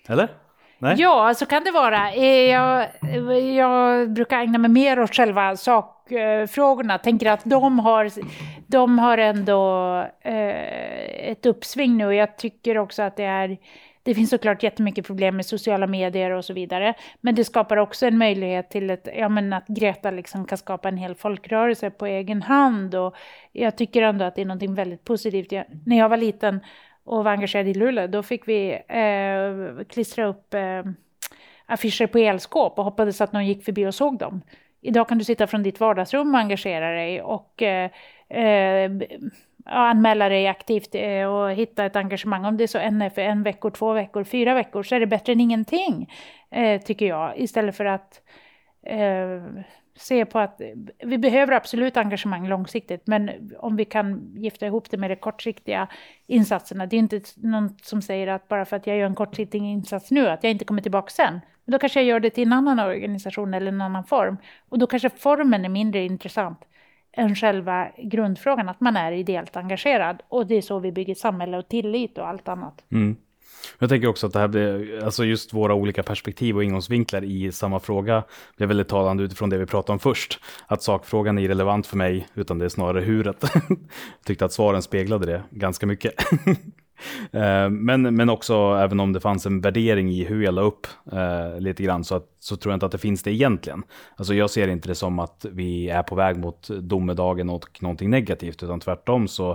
[0.08, 0.30] Eller?
[0.80, 0.96] Nej?
[0.98, 2.14] Ja, så kan det vara.
[2.14, 2.88] Eh, jag,
[3.56, 6.96] jag brukar ägna mig mer åt själva sakfrågorna.
[6.96, 8.12] Eh, Tänker att de har,
[8.68, 12.16] de har ändå eh, ett uppsving nu.
[12.16, 13.58] Jag tycker också att det är
[14.06, 16.94] det finns såklart jättemycket problem med sociala medier och så vidare.
[17.22, 20.90] Men det skapar också en möjlighet till ett, ja, men att Greta liksom kan skapa
[20.90, 22.96] en hel folkrörelse på egen hand.
[22.96, 23.16] Och
[23.52, 25.52] jag tycker ändå att det är något väldigt positivt.
[25.52, 26.60] Jag, när jag var liten
[27.04, 30.84] och var engagerad i Luleå, då fick vi eh, klistra upp eh,
[31.66, 34.42] affischer på elskåp och hoppades att någon gick förbi och såg dem.
[34.82, 37.92] Idag kan du sitta från ditt vardagsrum och engagera dig och eh,
[38.30, 38.92] eh,
[39.66, 42.46] anmäla dig aktivt eh, och hitta ett engagemang.
[42.46, 45.08] Om det är så en för en veckor, två veckor, fyra veckor så är det
[45.08, 46.12] bättre än ingenting,
[46.52, 47.38] eh, tycker jag.
[47.38, 48.22] Istället för att
[48.86, 49.64] eh,
[49.96, 50.68] se på att eh,
[51.04, 55.88] vi behöver absolut engagemang långsiktigt, men om vi kan gifta ihop det med de kortsiktiga
[56.28, 56.86] insatserna.
[56.86, 60.12] Det är inte någon som säger att bara för att jag gör en kortsiktig insats
[60.12, 61.42] nu, att jag inte kommer tillbaka sen.
[61.66, 64.38] Men då kanske jag gör det till en annan organisation eller en annan form.
[64.70, 66.60] Och då kanske formen är mindre intressant
[67.16, 70.22] än själva grundfrågan, att man är ideellt engagerad.
[70.30, 72.84] Och det är så vi bygger samhälle och tillit och allt annat.
[72.92, 73.16] Mm.
[73.80, 77.52] Jag tänker också att det här blir, alltså just våra olika perspektiv och ingångsvinklar i
[77.52, 78.24] samma fråga
[78.58, 80.40] blir väldigt talande utifrån det vi pratade om först.
[80.68, 83.38] Att sakfrågan är irrelevant för mig, utan det är snarare huret.
[83.68, 83.78] Jag
[84.26, 86.14] tyckte att svaren speglade det ganska mycket.
[87.32, 90.88] Eh, men, men också, även om det fanns en värdering i hur jag la upp
[91.12, 93.84] eh, lite grann, så, att, så tror jag inte att det finns det egentligen.
[94.16, 98.10] Alltså jag ser inte det som att vi är på väg mot domedagen och någonting
[98.10, 99.52] negativt, utan tvärtom så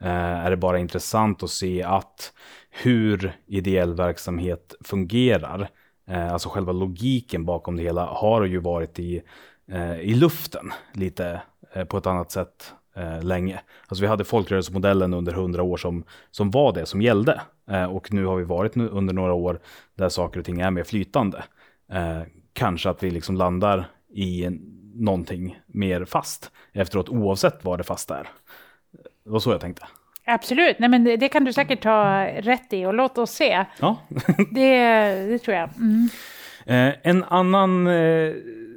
[0.00, 2.32] eh, är det bara intressant att se att
[2.70, 5.68] hur ideell verksamhet fungerar,
[6.08, 9.22] eh, alltså själva logiken bakom det hela, har ju varit i,
[9.68, 13.60] eh, i luften lite eh, på ett annat sätt eh, länge.
[13.86, 17.40] Alltså vi hade folkrörelsemodellen under hundra år som, som var det som gällde.
[17.70, 19.60] Eh, och nu har vi varit nu under några år
[19.94, 21.44] där saker och ting är mer flytande.
[21.92, 22.22] Eh,
[22.52, 23.84] kanske att vi liksom landar
[24.14, 24.48] i
[24.94, 28.28] någonting mer fast efteråt oavsett vad det fasta är.
[29.24, 29.86] Det var så jag tänkte.
[30.24, 33.64] Absolut, Nej, men det, det, kan du säkert ta rätt i och låt oss se.
[33.80, 33.96] Ja.
[34.54, 34.78] det,
[35.26, 35.70] det tror jag.
[35.76, 36.08] Mm.
[36.66, 38.32] Eh, en annan eh,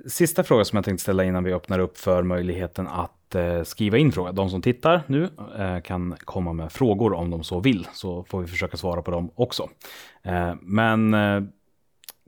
[0.07, 3.97] sista fråga som jag tänkte ställa innan vi öppnar upp för möjligheten att eh, skriva
[3.97, 4.31] in frågor.
[4.31, 8.41] De som tittar nu eh, kan komma med frågor om de så vill, så får
[8.41, 9.69] vi försöka svara på dem också.
[10.23, 11.41] Eh, men eh,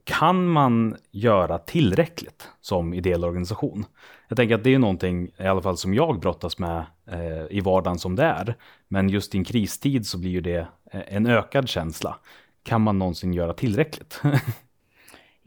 [0.03, 3.85] kan man göra tillräckligt som ideell organisation?
[4.27, 7.59] Jag tänker att det är någonting, i alla fall som jag brottas med eh, i
[7.59, 8.55] vardagen som det är.
[8.87, 12.15] Men just i en kristid så blir ju det eh, en ökad känsla.
[12.63, 14.21] Kan man någonsin göra tillräckligt?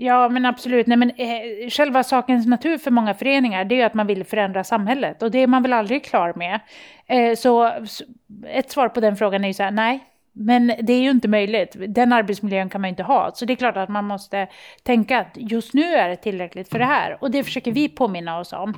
[0.02, 0.86] Ja, men absolut.
[0.86, 4.24] Nej, men, eh, själva sakens natur för många föreningar det är ju att man vill
[4.24, 6.60] förändra samhället och det är man väl aldrig klar med.
[7.06, 7.72] Eh, så
[8.46, 10.00] ett svar på den frågan är ju så här, nej.
[10.32, 11.76] Men det är ju inte möjligt.
[11.88, 13.30] Den arbetsmiljön kan man ju inte ha.
[13.34, 14.48] Så det är klart att man måste
[14.82, 17.18] tänka att just nu är det tillräckligt för det här.
[17.20, 18.74] Och det försöker vi påminna oss om.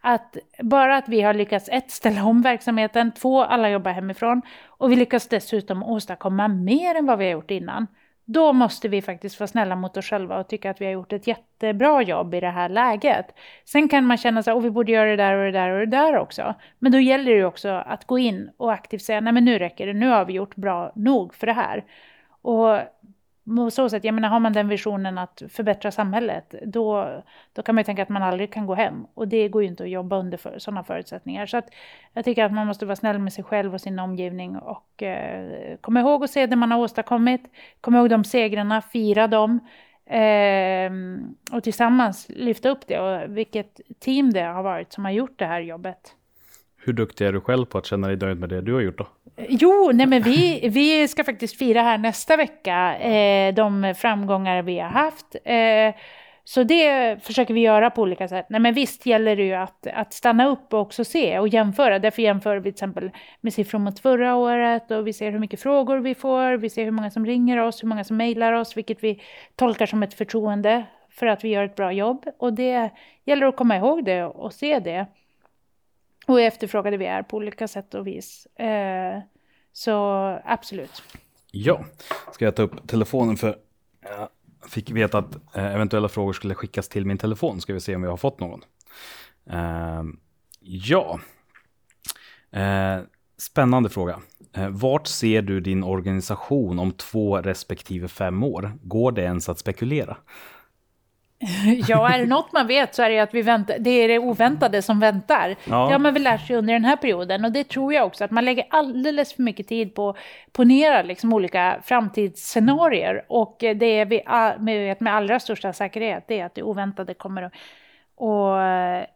[0.00, 4.92] Att bara att vi har lyckats ett, ställa om verksamheten, två, alla jobbar hemifrån och
[4.92, 7.86] vi lyckas dessutom åstadkomma mer än vad vi har gjort innan
[8.26, 11.12] då måste vi faktiskt vara snälla mot oss själva och tycka att vi har gjort
[11.12, 13.26] ett jättebra jobb i det här läget.
[13.64, 15.78] Sen kan man känna sig att vi borde göra det där och det där och
[15.78, 16.54] det där också.
[16.78, 19.58] Men då gäller det ju också att gå in och aktivt säga, nej men nu
[19.58, 21.84] räcker det, nu har vi gjort bra nog för det här.
[22.42, 22.78] Och
[23.70, 27.22] så sätt, jag menar har man den visionen att förbättra samhället, då,
[27.52, 29.06] då kan man ju tänka att man aldrig kan gå hem.
[29.14, 31.46] Och det går ju inte att jobba under för, sådana förutsättningar.
[31.46, 31.68] Så att
[32.12, 35.76] jag tycker att man måste vara snäll med sig själv och sin omgivning och eh,
[35.80, 37.42] komma ihåg att se det man har åstadkommit,
[37.80, 39.60] komma ihåg de segrarna, fira dem.
[40.06, 40.90] Eh,
[41.52, 45.46] och tillsammans lyfta upp det och vilket team det har varit som har gjort det
[45.46, 46.14] här jobbet.
[46.86, 48.98] Hur duktig är du själv på att känna dig nöjd med det du har gjort
[48.98, 49.06] då?
[49.48, 54.78] Jo, nej men vi, vi ska faktiskt fira här nästa vecka eh, de framgångar vi
[54.78, 55.36] har haft.
[55.44, 55.94] Eh,
[56.44, 58.46] så det försöker vi göra på olika sätt.
[58.48, 61.98] Nej men visst gäller det ju att, att stanna upp och också se och jämföra.
[61.98, 63.10] Därför jämför vi till exempel
[63.40, 66.84] med siffror mot förra året och vi ser hur mycket frågor vi får, vi ser
[66.84, 69.22] hur många som ringer oss, hur många som mejlar oss, vilket vi
[69.56, 72.26] tolkar som ett förtroende för att vi gör ett bra jobb.
[72.38, 72.90] Och det
[73.24, 75.06] gäller att komma ihåg det och se det.
[76.26, 78.46] Och efterfrågade vi är på olika sätt och vis.
[78.46, 79.20] Eh,
[79.72, 79.92] så
[80.44, 81.02] absolut.
[81.50, 81.84] Ja,
[82.32, 83.56] ska jag ta upp telefonen för
[84.02, 84.28] jag
[84.70, 87.60] fick veta att eh, eventuella frågor skulle skickas till min telefon.
[87.60, 88.62] Ska vi se om vi har fått någon.
[89.50, 90.02] Eh,
[90.60, 91.20] ja,
[92.52, 92.98] eh,
[93.38, 94.20] spännande fråga.
[94.52, 98.72] Eh, vart ser du din organisation om två respektive fem år?
[98.82, 100.16] Går det ens att spekulera?
[101.88, 104.18] Ja, är det något man vet så är det att vi väntar, det är det
[104.18, 105.56] oväntade som väntar.
[105.64, 105.86] Ja.
[105.86, 108.24] Det har man väl lärt sig under den här perioden och det tror jag också
[108.24, 110.16] att man lägger alldeles för mycket tid på att
[110.52, 114.22] ponera liksom olika framtidsscenarier och det vi
[114.58, 117.52] vet med allra största säkerhet det är att det oväntade kommer att
[118.16, 118.56] och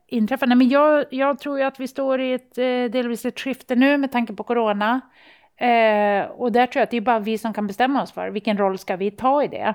[0.07, 0.47] inträffa.
[0.47, 3.77] Nej, men jag, jag tror ju att vi står i ett eh, delvis ett skifte
[3.77, 5.01] nu med tanke på corona.
[5.57, 8.31] Eh, och där tror jag att det är bara vi som kan bestämma oss för
[8.31, 9.75] vilken roll ska vi ta i det.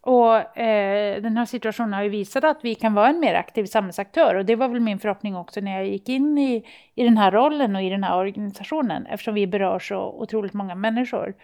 [0.00, 3.64] Och eh, den här situationen har ju visat att vi kan vara en mer aktiv
[3.64, 7.16] samhällsaktör och det var väl min förhoppning också när jag gick in i, i den
[7.16, 11.34] här rollen och i den här organisationen eftersom vi berör så otroligt många människor.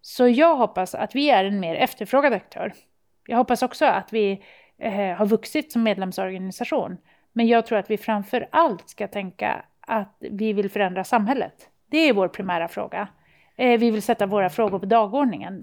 [0.00, 2.72] Så jag hoppas att vi är en mer efterfrågad aktör.
[3.26, 4.42] Jag hoppas också att vi
[4.78, 6.96] eh, har vuxit som medlemsorganisation.
[7.32, 11.68] Men jag tror att vi framför allt ska tänka att vi vill förändra samhället.
[11.90, 13.08] Det är vår primära fråga.
[13.56, 15.62] Eh, vi vill sätta våra frågor på dagordningen.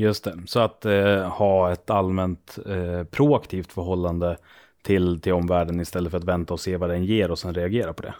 [0.00, 4.36] Just det, så att eh, ha ett allmänt eh, proaktivt förhållande
[4.82, 7.92] till, till omvärlden istället för att vänta och se vad den ger och sen reagera
[7.92, 8.14] på det.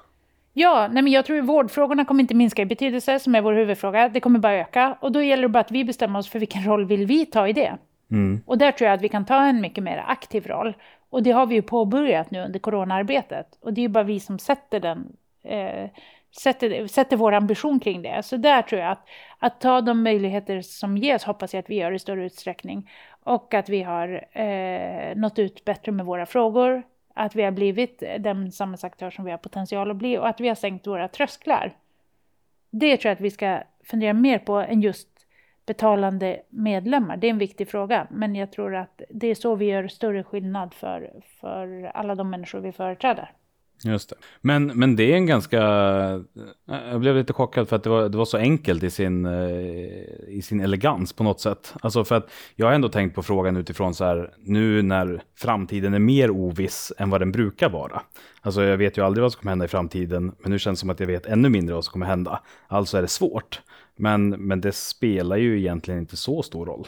[0.52, 3.52] Ja, nej men jag tror att vårdfrågorna kommer inte minska i betydelse, som är vår
[3.52, 4.08] huvudfråga.
[4.08, 4.96] Det kommer bara öka.
[5.00, 7.48] Och då gäller det bara att vi bestämmer oss för vilken roll vill vi ta
[7.48, 7.78] i det.
[8.10, 8.40] Mm.
[8.46, 10.74] Och där tror jag att vi kan ta en mycket mer aktiv roll.
[11.10, 13.46] Och det har vi ju påbörjat nu under coronaarbetet.
[13.60, 15.12] Och det är ju bara vi som sätter den
[15.44, 15.90] eh,
[16.38, 18.22] sätter, sätter vår ambition kring det.
[18.22, 19.06] Så där tror jag att,
[19.42, 22.90] att ta de möjligheter som ges hoppas jag att vi gör i större utsträckning.
[23.22, 26.82] Och att vi har eh, nått ut bättre med våra frågor.
[27.14, 30.48] Att vi har blivit den samhällsaktör som vi har potential att bli och att vi
[30.48, 31.76] har sänkt våra trösklar.
[32.70, 35.08] Det tror jag att vi ska fundera mer på än just
[35.66, 37.16] betalande medlemmar.
[37.16, 40.24] Det är en viktig fråga, men jag tror att det är så vi gör större
[40.24, 41.10] skillnad för,
[41.40, 43.32] för alla de människor vi företräder.
[43.84, 44.16] Just det.
[44.40, 45.58] Men, men det är en ganska,
[46.68, 49.26] eh, jag blev lite chockad för att det var, det var så enkelt i sin,
[49.26, 51.74] eh, i sin elegans på något sätt.
[51.80, 55.94] Alltså för att jag har ändå tänkt på frågan utifrån så här, nu när framtiden
[55.94, 58.02] är mer oviss än vad den brukar vara.
[58.40, 60.80] Alltså jag vet ju aldrig vad som kommer hända i framtiden, men nu känns det
[60.80, 62.42] som att jag vet ännu mindre vad som kommer hända.
[62.66, 63.60] Alltså är det svårt.
[63.96, 66.86] Men, men det spelar ju egentligen inte så stor roll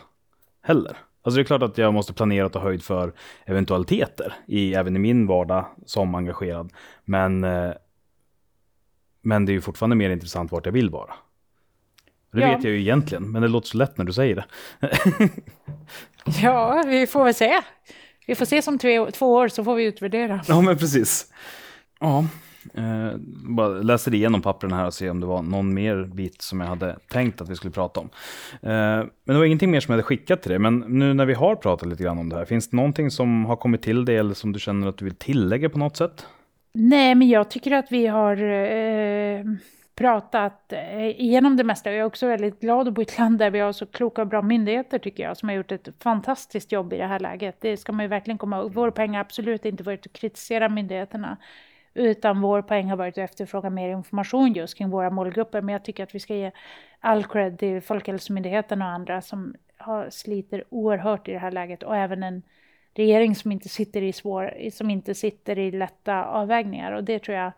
[0.62, 0.97] heller.
[1.23, 3.12] Alltså det är klart att jag måste planera och ta höjd för
[3.45, 6.73] eventualiteter, i, även i min vardag som engagerad.
[7.05, 7.73] Men, eh,
[9.23, 11.14] men det är ju fortfarande mer intressant vart jag vill vara.
[12.33, 12.47] Det ja.
[12.47, 14.45] vet jag ju egentligen, men det låter så lätt när du säger det.
[16.43, 17.61] ja, vi får väl se.
[18.27, 20.41] Vi får se som två, två år så får vi utvärdera.
[20.49, 21.33] Ja, men precis.
[22.01, 22.27] Ja,
[22.75, 23.17] Eh,
[23.49, 26.67] bara läser igenom pappren här och ser om det var någon mer bit som jag
[26.67, 28.11] hade tänkt att vi skulle prata om.
[28.53, 30.59] Eh, men det var ingenting mer som jag hade skickat till dig.
[30.59, 33.45] Men nu när vi har pratat lite grann om det här, finns det någonting som
[33.45, 36.27] har kommit till dig eller som du känner att du vill tillägga på något sätt?
[36.75, 39.45] Nej, men jag tycker att vi har eh,
[39.95, 41.91] pratat eh, igenom det mesta.
[41.91, 44.23] Jag är också väldigt glad att bo i ett land där vi har så kloka
[44.23, 47.57] och bra myndigheter tycker jag, som har gjort ett fantastiskt jobb i det här läget.
[47.61, 48.73] Det ska man ju verkligen komma ihåg.
[48.75, 51.37] Vår pengar har absolut inte varit att kritisera myndigheterna.
[51.95, 55.61] Utan vår poäng har varit att efterfråga mer information just kring våra målgrupper.
[55.61, 56.51] Men jag tycker att vi ska ge
[57.01, 61.82] all cred till Folkhälsomyndigheten och andra som har, sliter oerhört i det här läget.
[61.82, 62.43] Och även en
[62.95, 66.93] regering som inte sitter i, svår, som inte sitter i lätta avvägningar.
[66.93, 67.53] Och det tror jag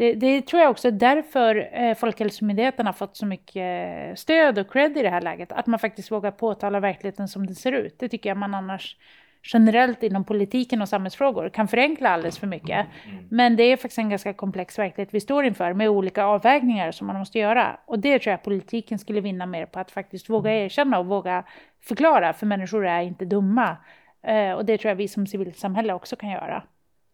[0.00, 4.72] det, det, tror jag också är därför eh, Folkhälsomyndigheten har fått så mycket stöd och
[4.72, 5.52] cred i det här läget.
[5.52, 7.98] Att man faktiskt vågar påtala verkligheten som den ser ut.
[7.98, 8.96] Det tycker jag man annars
[9.42, 12.86] generellt inom politiken och samhällsfrågor kan förenkla alldeles för mycket.
[13.04, 13.24] Mm.
[13.30, 17.06] Men det är faktiskt en ganska komplex verklighet vi står inför med olika avvägningar som
[17.06, 17.76] man måste göra.
[17.86, 21.44] Och det tror jag politiken skulle vinna mer på att faktiskt våga erkänna och våga
[21.80, 23.76] förklara, för människor är inte dumma.
[24.22, 26.62] Eh, och det tror jag vi som civilsamhälle också kan göra.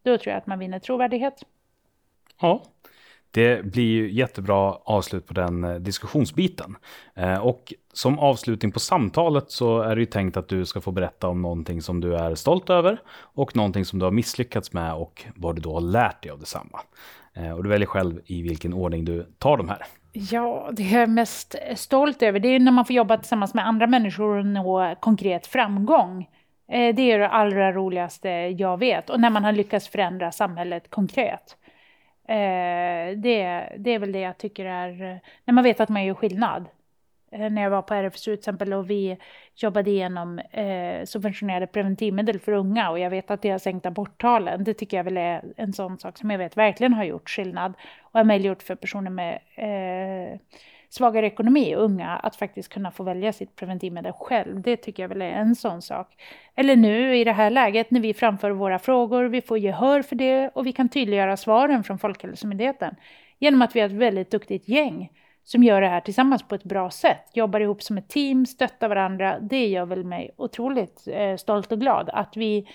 [0.03, 1.43] Då tror jag att man vinner trovärdighet.
[2.41, 2.63] Ja,
[3.31, 6.77] det blir ju jättebra avslut på den eh, diskussionsbiten.
[7.15, 10.91] Eh, och som avslutning på samtalet så är det ju tänkt att du ska få
[10.91, 14.95] berätta om någonting som du är stolt över och någonting som du har misslyckats med
[14.95, 16.81] och vad du då har lärt dig av detsamma.
[17.35, 19.83] Eh, och du väljer själv i vilken ordning du tar de här.
[20.13, 23.67] Ja, det jag är mest stolt över det är när man får jobba tillsammans med
[23.67, 26.29] andra människor och nå konkret framgång.
[26.69, 31.57] Det är det allra roligaste jag vet och när man har lyckats förändra samhället konkret.
[32.29, 36.15] Eh, det, det är väl det jag tycker är, när man vet att man gör
[36.15, 36.65] skillnad.
[37.31, 39.19] Eh, när jag var på RFSU till exempel och vi
[39.55, 44.65] jobbade igenom eh, subventionerade preventivmedel för unga och jag vet att det har sänkt aborttalen.
[44.65, 47.73] Det tycker jag väl är en sån sak som jag vet verkligen har gjort skillnad
[48.03, 50.39] och har möjliggjort för personer med eh,
[50.97, 54.61] svagare ekonomi och unga att faktiskt kunna få välja sitt preventivmedel själv.
[54.61, 56.23] Det tycker jag väl är en sån sak.
[56.55, 60.17] Eller nu i det här läget när vi framför våra frågor, vi får gehör för
[60.17, 62.95] det och vi kan tydliggöra svaren från Folkhälsomyndigheten
[63.39, 65.11] genom att vi är ett väldigt duktigt gäng
[65.45, 68.89] som gör det här tillsammans på ett bra sätt, jobbar ihop som ett team, stöttar
[68.89, 69.39] varandra.
[69.41, 72.69] Det gör väl mig otroligt eh, stolt och glad att, vi,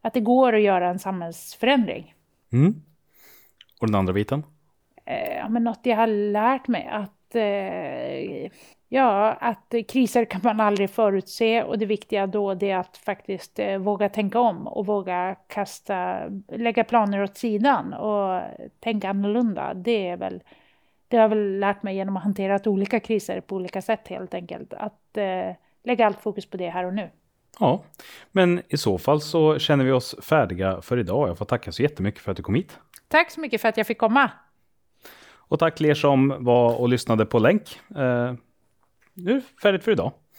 [0.00, 2.14] att det går att göra en samhällsförändring.
[2.52, 2.74] Mm.
[3.80, 4.44] Och den andra biten?
[5.04, 8.50] Eh, ja, men något jag har lärt mig att eh,
[8.88, 13.58] ja, att kriser kan man aldrig förutse och det viktiga då det är att faktiskt
[13.58, 18.42] eh, våga tänka om och våga kasta, lägga planer åt sidan och
[18.80, 19.74] tänka annorlunda.
[19.74, 20.42] Det är väl,
[21.08, 24.34] det har jag väl lärt mig genom att hantera olika kriser på olika sätt helt
[24.34, 24.74] enkelt.
[24.74, 25.54] Att eh,
[25.84, 27.10] lägga allt fokus på det här och nu.
[27.60, 27.82] Ja,
[28.32, 31.28] men i så fall så känner vi oss färdiga för idag.
[31.28, 32.78] Jag får tacka så jättemycket för att du kom hit.
[33.08, 34.30] Tack så mycket för att jag fick komma.
[35.50, 37.80] Och tack till er som var och lyssnade på länk.
[37.96, 38.34] Eh,
[39.14, 40.12] nu är det färdigt för idag.